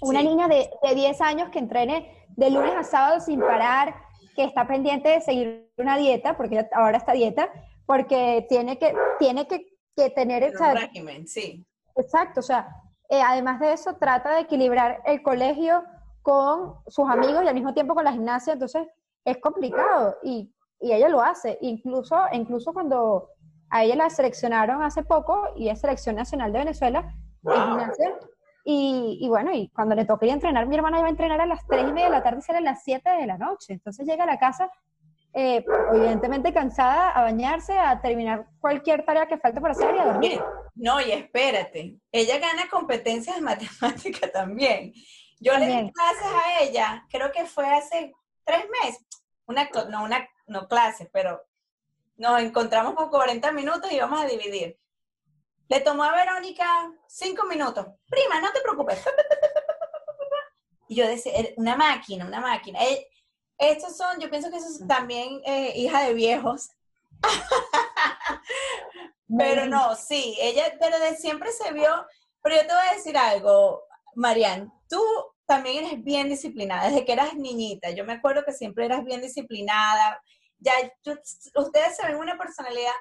[0.02, 0.28] una Sí.
[0.28, 3.96] niña de, de 10 años que entrene de lunes a sábado sin parar,
[4.36, 7.50] que está pendiente de seguir una dieta, porque ahora está dieta,
[7.86, 11.66] porque tiene que, tiene que, que tener, Un régimen, sí.
[11.96, 12.68] exacto, o sea,
[13.10, 15.84] eh, además de eso, trata de equilibrar el colegio
[16.22, 18.86] con sus amigos y al mismo tiempo con la gimnasia, entonces
[19.26, 23.30] es complicado y, y ella lo hace, incluso, incluso cuando
[23.70, 27.54] a ella la seleccionaron hace poco y es selección nacional de Venezuela en Wow.
[27.54, 28.20] gimnasia,
[28.70, 31.40] y, y bueno, y cuando le toca ir a entrenar, mi hermana iba a entrenar
[31.40, 33.38] a las 3 y media de la tarde y sale a las 7 de la
[33.38, 34.70] noche, entonces llega a la casa
[35.34, 35.64] eh,
[35.94, 40.42] evidentemente cansada, a bañarse, a terminar cualquier tarea que falte por hacer y a dormir.
[40.76, 44.92] No, y espérate, ella gana competencias de matemática también.
[45.40, 48.12] Yo le di clases a ella, creo que fue hace
[48.44, 49.06] tres meses,
[49.46, 51.42] una, no una, no clases, pero
[52.18, 54.78] nos encontramos por 40 minutos y vamos a dividir.
[55.70, 56.66] Le tomó a Verónica
[57.08, 57.86] cinco minutos.
[58.10, 59.00] Prima, no te preocupes.
[60.90, 62.80] Y yo decía, "Er- una máquina, una máquina.
[63.58, 66.70] Estos son, yo pienso que esos son también eh, hija de viejos.
[69.38, 71.90] Pero no, sí, ella, pero de siempre se vio,
[72.42, 73.84] pero yo te voy a decir algo,
[74.16, 75.02] Marian, tú
[75.46, 79.22] también eres bien disciplinada, desde que eras niñita, yo me acuerdo que siempre eras bien
[79.22, 80.22] disciplinada,
[80.60, 80.72] ya
[81.04, 81.20] tú-
[81.56, 82.94] ustedes se ven una personalidad,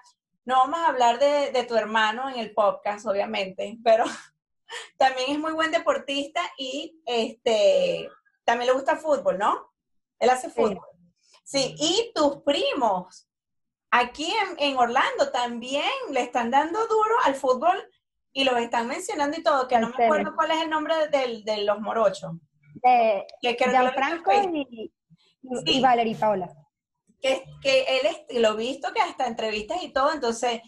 [0.47, 4.05] no vamos a hablar de, de tu hermano en el podcast, obviamente, pero
[4.97, 8.09] también es muy buen deportista y este,
[8.44, 9.72] también le gusta fútbol, ¿no?
[10.18, 10.80] Él hace fútbol.
[11.44, 13.28] Sí, y tus primos,
[13.90, 17.76] aquí en, en Orlando también le están dando duro al fútbol
[18.32, 21.64] y los están mencionando y todo, que no me acuerdo cuál es el nombre de
[21.64, 22.32] los morochos.
[22.82, 24.92] de Que, que Facebook, y, y,
[25.64, 25.78] Sí.
[25.78, 26.49] y Valerie Paola.
[27.27, 30.61] Que, que él es, lo visto que hasta entrevistas y todo, entonces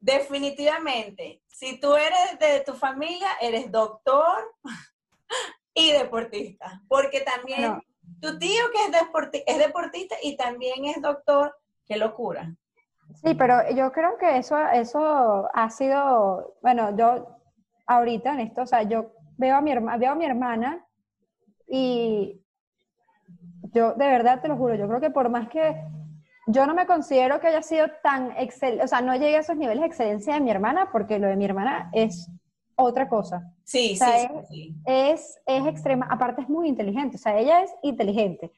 [0.00, 4.52] definitivamente, si tú eres de tu familia, eres doctor
[5.74, 7.80] y deportista, porque también No.
[8.20, 12.54] tu tío que es, deporti- es deportista y también es doctor, qué locura.
[13.14, 17.28] Sí, pero yo creo que eso, eso ha sido, bueno, yo
[17.86, 20.86] ahorita en esto, o sea, yo veo a mi, herma- veo a mi hermana
[21.66, 22.40] y
[23.74, 25.76] yo de verdad te lo juro, yo creo que por más que
[26.46, 29.56] yo no me considero que haya sido tan excelente, o sea, no llegué a esos
[29.56, 32.28] niveles de excelencia de mi hermana, porque lo de mi hermana es
[32.76, 33.50] otra cosa.
[33.64, 37.38] Sí, O sea, sí, es- sí, es, es extrema, aparte es muy inteligente, o sea,
[37.38, 38.52] ella es inteligente,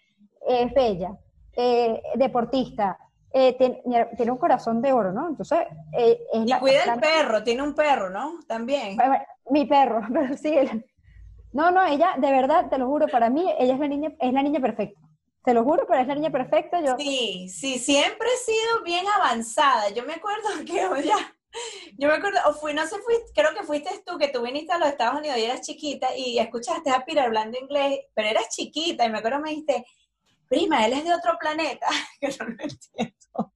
[0.48, 1.16] es bella,
[1.56, 2.98] eh, deportista,
[3.32, 3.82] eh, tiene,
[4.16, 5.28] tiene un corazón de oro, ¿no?
[5.28, 5.60] Entonces,
[5.92, 8.40] eh, es Y la- cuida el perro, tiene un perro, ¿no?
[8.48, 8.96] También.
[9.50, 10.54] Mi perro, pero sí.
[10.56, 10.84] él-
[11.57, 14.30] No, no, ella, de verdad, te lo juro, para mí, ella es la niña, es
[14.30, 15.00] la niña perfecta.
[15.42, 16.82] Te lo juro, pero es la niña perfecta.
[16.82, 19.88] Yo, Sí, sí, siempre he sido bien avanzada.
[19.88, 21.16] Yo me acuerdo que, o ya,
[21.96, 24.74] yo me acuerdo, o fui, no sé, fui, creo que fuiste tú, que tú viniste
[24.74, 28.50] a los Estados Unidos y eras chiquita y escuchaste a Pira hablando inglés, pero eras
[28.50, 29.86] chiquita y me acuerdo me dijiste,
[30.50, 31.86] prima, él es de otro planeta,
[32.20, 33.54] que no lo entiendo.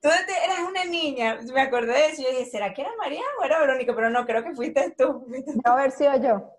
[0.00, 3.44] Tú eras una niña, me acordé de eso, yo dije, ¿será que era María o
[3.44, 3.92] era Verónica?
[3.96, 6.57] Pero no, creo que fuiste tú, fuiste tú no haber sido yo.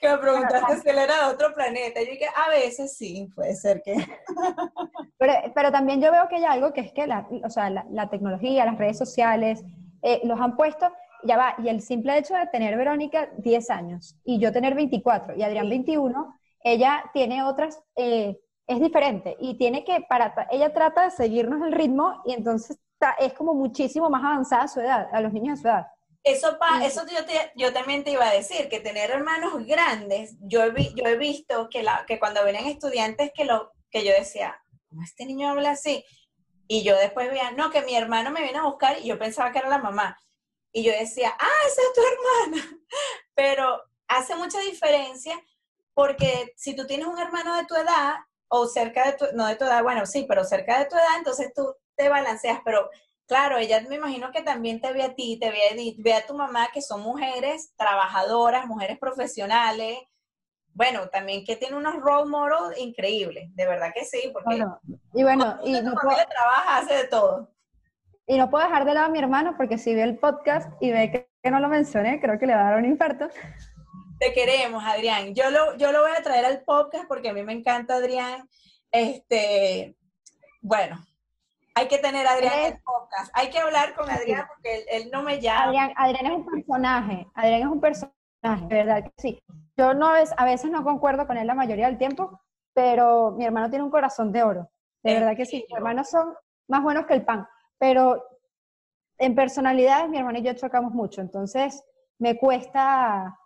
[0.00, 2.00] Que me preguntaste si él era de otro planeta.
[2.00, 3.94] Yo dije, a veces sí, puede ser que...
[5.18, 7.84] Pero, pero también yo veo que hay algo que es que la, o sea, la,
[7.90, 9.62] la tecnología, las redes sociales,
[10.02, 10.90] eh, los han puesto,
[11.24, 15.36] ya va, y el simple hecho de tener Verónica 10 años y yo tener 24
[15.36, 15.70] y Adrián Sí.
[15.70, 16.34] 21,
[16.64, 21.72] ella tiene otras, eh, es diferente y tiene que, para, ella trata de seguirnos el
[21.72, 22.78] ritmo y entonces
[23.18, 25.86] es como muchísimo más avanzada a su edad, a los niños de su edad.
[26.22, 27.20] Eso, pa, eso yo,
[27.56, 31.68] yo también te iba a decir, que tener hermanos grandes, yo he, yo he visto
[31.70, 35.70] que, la, que cuando vienen estudiantes que, lo, que yo decía, ¿cómo este niño habla
[35.70, 36.04] así?
[36.68, 39.50] Y yo después veía, no, que mi hermano me viene a buscar y yo pensaba
[39.50, 40.18] que era la mamá.
[40.72, 42.78] Y yo decía, ah, esa es tu hermana.
[43.34, 45.40] Pero hace mucha diferencia
[45.94, 48.14] porque si tú tienes un hermano de tu edad
[48.48, 51.18] o cerca de tu, no de tu edad, bueno, sí, pero cerca de tu edad,
[51.18, 52.60] entonces tú te balanceas.
[52.64, 52.88] Pero
[53.30, 56.14] claro, ella me imagino que también te ve a ti, te ve a Edith, ve
[56.14, 60.00] a tu mamá, que son mujeres trabajadoras, mujeres profesionales,
[60.74, 64.64] bueno, también que tiene unos role models increíbles, de verdad que sí, porque
[65.14, 67.48] y bueno, y no puedo, trabaja, hace de todo.
[68.26, 70.90] Y no puedo dejar de lado a mi hermano porque si ve el podcast y
[70.90, 73.28] ve que, no lo mencioné, creo que le va a dar un infarto.
[74.18, 75.36] Te queremos, Adrián.
[75.36, 78.48] Yo lo, yo lo voy a traer al podcast porque a mí me encanta Adrián.
[78.90, 79.94] Este,
[80.60, 81.00] bueno,
[81.74, 83.30] hay que tener a Adrián en el podcast.
[83.34, 85.64] Hay que hablar con Adrián porque él, no me llama.
[85.64, 87.26] Adrián, Adrián es un personaje.
[87.34, 89.42] Adrián es un personaje, de verdad que sí.
[89.76, 92.40] Yo no, a veces no concuerdo con él la mayoría del tiempo,
[92.74, 94.70] pero mi hermano tiene un corazón de oro.
[95.02, 95.64] De verdad que sí.
[95.68, 96.34] Mis hermanos son
[96.68, 97.46] más buenos que el pan.
[97.78, 98.22] Pero
[99.18, 101.20] en personalidades mi hermano y yo chocamos mucho.
[101.20, 101.82] Entonces
[102.18, 103.38] me cuesta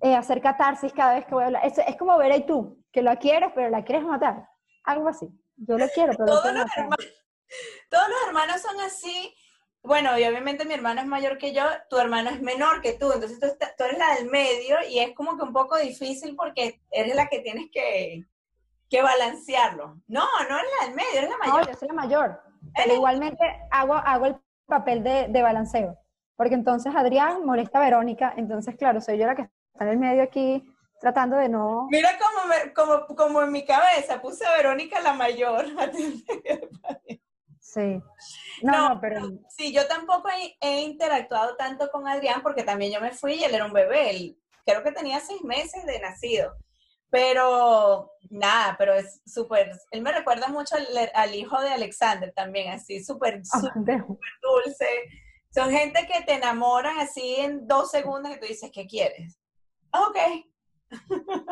[0.00, 1.66] eh, hacer catarsis cada vez que voy a hablar.
[1.66, 4.48] Es, es como ver ahí tú, que lo quieres, pero la quieres matar.
[4.84, 5.28] Algo así.
[5.56, 7.23] Yo lo quiero, pero todos, lo los hermanos,
[7.94, 9.34] todos los hermanos son así
[9.84, 13.12] bueno, y obviamente mi hermano es mayor que yo, tu hermano es menor que tú,
[13.12, 17.14] entonces tú, eres la del medio y es como que un poco difícil porque eres
[17.14, 18.24] la que tienes que,
[19.02, 19.96] balancearlo.
[20.06, 21.60] No, no eres la del medio, eres la mayor.
[21.60, 22.42] No, yo soy la mayor.
[22.74, 24.36] Pero igualmente hago, hago el
[24.66, 25.98] papel de, balanceo,
[26.36, 29.98] porque entonces Adrián molesta a Verónica, entonces claro, soy yo la que está en el
[29.98, 30.64] medio aquí
[30.98, 31.88] tratando de no...
[31.90, 35.66] Mira como, como, como en mi cabeza puse a Verónica la mayor.
[37.74, 38.00] Sí.
[38.62, 39.32] No, pero...
[39.48, 40.28] Sí, yo tampoco
[40.60, 44.10] he, interactuado tanto con Adrián porque también yo me fui y él era un bebé.
[44.10, 46.54] Él, creo que tenía seis meses de nacido.
[47.10, 50.76] Pero nada, pero es súper, él me recuerda mucho
[51.14, 53.60] al, hijo de Alexander también, así súper, ah,
[54.42, 54.86] dulce.
[55.50, 59.38] Son gente que te enamoran así en dos segundos y tú dices, ¿qué quieres?
[59.92, 60.18] Ok.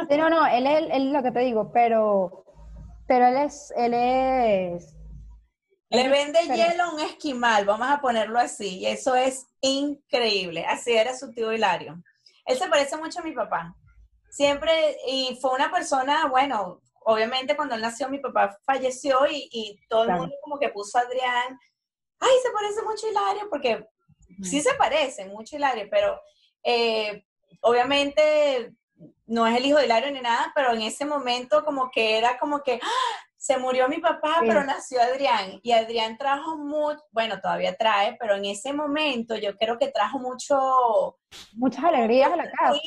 [0.08, 2.44] Sí, no, no, él es, él es lo que te digo, pero,
[3.06, 4.96] pero él es, él es
[5.92, 10.64] le vende hielo a un esquimal, vamos a ponerlo así, y eso es increíble.
[10.64, 12.02] Así era su tío Hilario.
[12.46, 13.76] Él se parece mucho a mi papá.
[14.30, 20.04] Siempre, y fue una persona, bueno, obviamente cuando él nació mi papá falleció y, todo
[20.04, 21.58] el mundo como que puso a Adrián,
[22.18, 23.86] ay, se parece mucho a Hilario, porque
[24.42, 26.18] sí se parece mucho a Hilario, pero
[26.62, 27.26] eh,
[27.60, 28.72] obviamente
[29.26, 32.38] no es el hijo de Hilario ni nada, pero en ese momento como que era
[32.38, 33.26] como que, ¡ah!
[33.42, 35.58] Se murió mi papá, pero nació Adrián.
[35.64, 40.20] Y Adrián trajo mucho, bueno, todavía trae, pero en ese momento yo creo que trajo
[40.20, 41.18] mucho...
[41.54, 42.78] Muchas alegrías a la casa.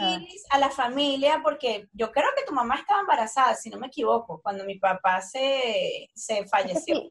[0.52, 4.40] A la familia, porque yo creo que tu mamá estaba embarazada, si no me equivoco,
[4.42, 7.02] cuando mi papá se, se falleció.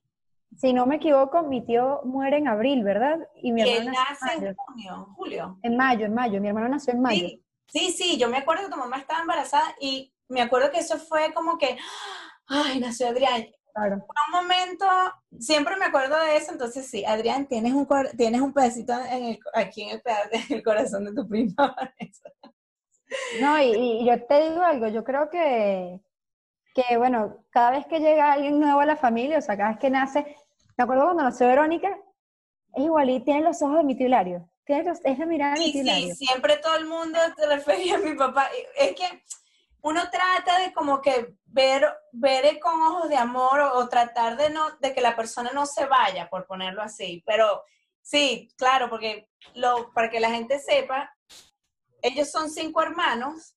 [0.56, 3.18] Si no me equivoco, mi tío muere en abril, ¿verdad?
[3.42, 5.58] Y mi hermano nace en, junio, julio.
[5.62, 6.40] En mayo, en mayo.
[6.40, 7.28] Mi hermano nació en mayo.
[7.66, 10.96] Sí, sí, yo me acuerdo que tu mamá estaba embarazada y me acuerdo que eso
[10.96, 11.76] fue como que
[12.46, 13.46] ay, nació Adrián.
[13.74, 13.96] Claro.
[13.96, 14.86] un momento,
[15.40, 18.92] siempre me acuerdo de eso, entonces sí, Adrián, tienes un, tienes un pedacito
[19.52, 19.98] aquí en
[20.50, 21.76] el, corazón de tu prima.
[23.40, 26.00] no, y, yo te digo algo, yo creo que,
[26.72, 29.78] que, bueno, cada vez que llega alguien nuevo a la familia, o sea, cada vez
[29.80, 30.36] que nace,
[30.76, 31.98] me acuerdo cuando nació Verónica,
[32.74, 34.48] es igual y tiene los ojos de mi Hilario.
[34.64, 37.98] Tiene los, es la mirada de mi Sí, siempre todo el mundo te refería a
[37.98, 38.48] mi papá.
[38.76, 39.22] Es que
[39.82, 44.76] uno trata de como que ver, ver con ojos de amor o, tratar de, no,
[44.80, 47.22] de que la persona no se vaya, por ponerlo así.
[47.24, 47.62] Pero
[48.02, 51.14] sí, claro, porque lo, para que la gente sepa,
[52.02, 53.56] ellos son cinco hermanos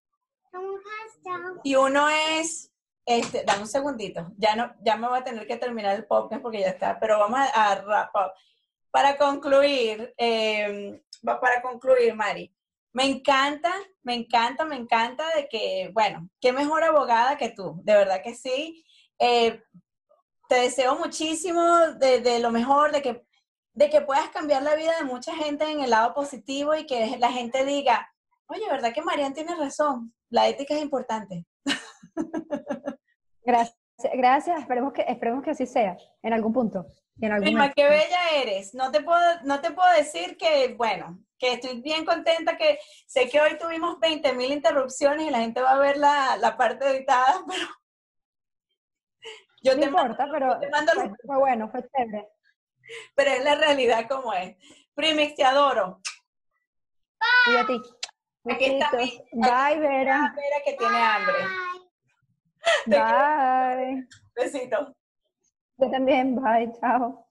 [1.64, 2.72] y uno es,
[3.06, 6.42] este, dame un segundito, ya, no, ya me voy a tener que terminar el podcast
[6.42, 8.34] porque ya está, pero vamos a, a
[8.92, 12.56] Para concluir, eh, para concluir, Mari,
[12.98, 13.72] me encanta,
[14.02, 18.34] me encanta, me encanta de que, bueno, qué mejor abogada que tú, de verdad que
[18.34, 18.84] sí.
[19.20, 19.62] Eh,
[20.50, 21.62] te deseo muchísimo
[22.00, 23.24] de, lo mejor, de que,
[23.74, 27.18] de que puedas cambiar la vida de mucha gente en el lado positivo y que
[27.20, 28.12] la gente diga,
[28.48, 30.12] oye, ¿verdad que Marian tiene razón?
[30.32, 31.46] La ética es importante.
[33.46, 33.78] Gracias,
[34.16, 34.60] gracias.
[34.60, 36.88] Esperemos que, esperemos que así sea, en algún punto.
[37.20, 38.74] Prima, qué bella eres.
[38.76, 43.28] No te puedo, no te puedo decir que, bueno, que estoy bien contenta, que sé
[43.28, 46.88] que hoy tuvimos 20 mil interrupciones y la gente va a ver la, la parte
[46.90, 47.68] editada, pero
[49.64, 50.60] yo no te importa, pero
[51.26, 52.30] fue, bueno, fue chévere.
[53.16, 54.56] Pero es la realidad como es.
[54.94, 56.00] Primix, te adoro.
[57.48, 57.82] Y a ti.
[58.50, 60.34] Aquí está Bye, Vera.
[60.36, 61.36] Vera que tiene hambre.
[62.86, 64.08] Bye.
[64.36, 64.96] Besito.
[65.80, 67.27] Yo también, bye, chao.